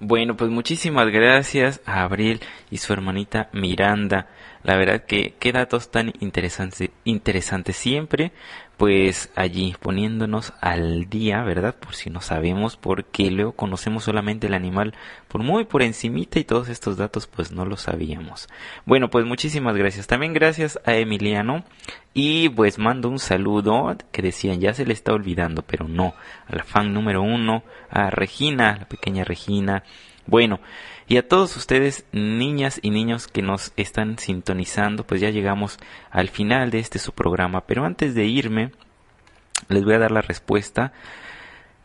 Bueno, 0.00 0.36
pues 0.36 0.50
muchísimas 0.50 1.08
gracias 1.08 1.80
a 1.86 2.02
Abril 2.02 2.42
y 2.70 2.76
su 2.76 2.92
hermanita 2.92 3.48
Miranda. 3.54 4.28
La 4.64 4.76
verdad 4.76 5.04
que 5.04 5.34
qué 5.38 5.52
datos 5.52 5.90
tan 5.90 6.12
interesantes, 6.20 6.90
interesantes 7.04 7.76
siempre, 7.76 8.32
pues 8.78 9.30
allí 9.36 9.76
poniéndonos 9.78 10.52
al 10.60 11.08
día, 11.08 11.42
¿verdad? 11.42 11.76
Por 11.76 11.94
si 11.94 12.08
no 12.10 12.20
sabemos, 12.20 12.76
porque 12.76 13.30
luego 13.30 13.52
conocemos 13.52 14.04
solamente 14.04 14.46
el 14.46 14.54
animal 14.54 14.94
por 15.28 15.42
muy 15.42 15.64
por 15.64 15.82
encimita 15.82 16.38
y 16.38 16.44
todos 16.44 16.70
estos 16.70 16.96
datos 16.96 17.26
pues 17.26 17.52
no 17.52 17.66
lo 17.66 17.76
sabíamos. 17.76 18.48
Bueno, 18.86 19.10
pues 19.10 19.26
muchísimas 19.26 19.76
gracias. 19.76 20.06
También 20.06 20.32
gracias 20.32 20.80
a 20.86 20.94
Emiliano 20.94 21.64
y 22.14 22.48
pues 22.48 22.78
mando 22.78 23.10
un 23.10 23.18
saludo 23.18 23.96
que 24.12 24.22
decían 24.22 24.60
ya 24.60 24.72
se 24.72 24.86
le 24.86 24.94
está 24.94 25.12
olvidando, 25.12 25.62
pero 25.62 25.86
no, 25.86 26.14
a 26.48 26.56
la 26.56 26.64
fan 26.64 26.94
número 26.94 27.22
uno, 27.22 27.64
a 27.90 28.08
Regina, 28.08 28.78
la 28.78 28.88
pequeña 28.88 29.24
Regina. 29.24 29.84
Bueno, 30.26 30.60
y 31.06 31.18
a 31.18 31.28
todos 31.28 31.56
ustedes, 31.56 32.06
niñas 32.12 32.80
y 32.82 32.90
niños 32.90 33.28
que 33.28 33.42
nos 33.42 33.72
están 33.76 34.18
sintonizando, 34.18 35.04
pues 35.06 35.20
ya 35.20 35.30
llegamos 35.30 35.78
al 36.10 36.30
final 36.30 36.70
de 36.70 36.78
este 36.78 36.98
su 36.98 37.12
programa. 37.12 37.66
Pero 37.66 37.84
antes 37.84 38.14
de 38.14 38.24
irme, 38.24 38.72
les 39.68 39.84
voy 39.84 39.94
a 39.94 39.98
dar 39.98 40.10
la 40.10 40.22
respuesta. 40.22 40.92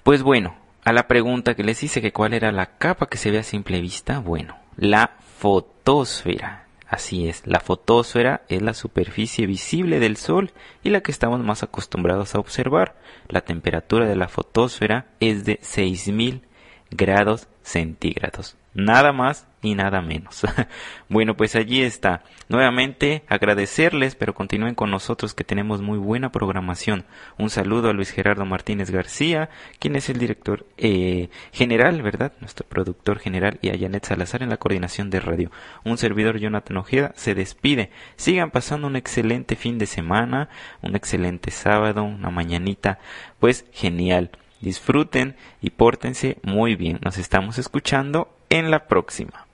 Pues 0.03 0.23
bueno, 0.23 0.55
a 0.85 0.93
la 0.93 1.07
pregunta 1.07 1.55
que 1.55 1.63
les 1.63 1.83
hice 1.83 2.01
que 2.01 2.13
cuál 2.13 2.33
era 2.33 2.51
la 2.51 2.77
capa 2.77 3.07
que 3.07 3.17
se 3.17 3.31
ve 3.31 3.39
a 3.39 3.43
simple 3.43 3.81
vista, 3.81 4.19
bueno, 4.19 4.57
la 4.77 5.17
fotosfera. 5.37 6.65
Así 6.87 7.27
es, 7.27 7.45
la 7.45 7.59
fotosfera 7.59 8.41
es 8.49 8.63
la 8.63 8.73
superficie 8.73 9.45
visible 9.45 9.99
del 9.99 10.17
Sol 10.17 10.53
y 10.81 10.89
la 10.89 11.01
que 11.01 11.11
estamos 11.11 11.43
más 11.43 11.61
acostumbrados 11.61 12.33
a 12.33 12.39
observar. 12.39 12.95
La 13.27 13.41
temperatura 13.41 14.07
de 14.07 14.15
la 14.15 14.27
fotosfera 14.27 15.05
es 15.19 15.45
de 15.45 15.59
6000 15.61 16.47
grados 16.89 17.47
centígrados. 17.61 18.58
Nada 18.73 19.11
más 19.13 19.47
y 19.61 19.75
nada 19.75 20.01
menos. 20.01 20.43
bueno, 21.09 21.35
pues 21.35 21.55
allí 21.55 21.81
está. 21.81 22.23
Nuevamente 22.47 23.23
agradecerles, 23.27 24.15
pero 24.15 24.33
continúen 24.33 24.75
con 24.75 24.91
nosotros 24.91 25.33
que 25.33 25.43
tenemos 25.43 25.81
muy 25.81 25.97
buena 25.97 26.31
programación. 26.31 27.05
Un 27.37 27.49
saludo 27.49 27.89
a 27.89 27.93
Luis 27.93 28.11
Gerardo 28.11 28.45
Martínez 28.45 28.91
García, 28.91 29.49
quien 29.79 29.95
es 29.95 30.09
el 30.09 30.19
director 30.19 30.65
eh, 30.77 31.29
general, 31.51 32.01
¿verdad? 32.01 32.33
Nuestro 32.39 32.65
productor 32.67 33.19
general 33.19 33.59
y 33.61 33.69
a 33.69 33.77
Janet 33.77 34.05
Salazar 34.05 34.43
en 34.43 34.49
la 34.49 34.57
coordinación 34.57 35.09
de 35.09 35.19
radio. 35.19 35.51
Un 35.83 35.97
servidor 35.97 36.37
Jonathan 36.37 36.77
Ojeda 36.77 37.11
se 37.15 37.35
despide. 37.35 37.89
Sigan 38.15 38.51
pasando 38.51 38.87
un 38.87 38.95
excelente 38.95 39.55
fin 39.55 39.77
de 39.77 39.87
semana, 39.87 40.49
un 40.81 40.95
excelente 40.95 41.51
sábado, 41.51 42.03
una 42.03 42.29
mañanita, 42.29 42.99
pues 43.39 43.65
genial. 43.73 44.31
Disfruten 44.61 45.37
y 45.61 45.69
pórtense 45.69 46.37
muy 46.43 46.75
bien. 46.75 46.99
Nos 47.01 47.17
estamos 47.17 47.57
escuchando 47.57 48.38
en 48.49 48.71
la 48.71 48.87
próxima. 48.87 49.45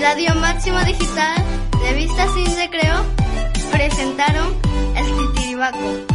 Radio 0.00 0.34
Máximo 0.36 0.78
Digital, 0.84 1.36
Revista 1.82 2.26
Sin 2.34 2.56
Recreo, 2.56 3.04
presentaron 3.72 4.54
El 4.96 5.34
Titiribaco. 5.34 6.13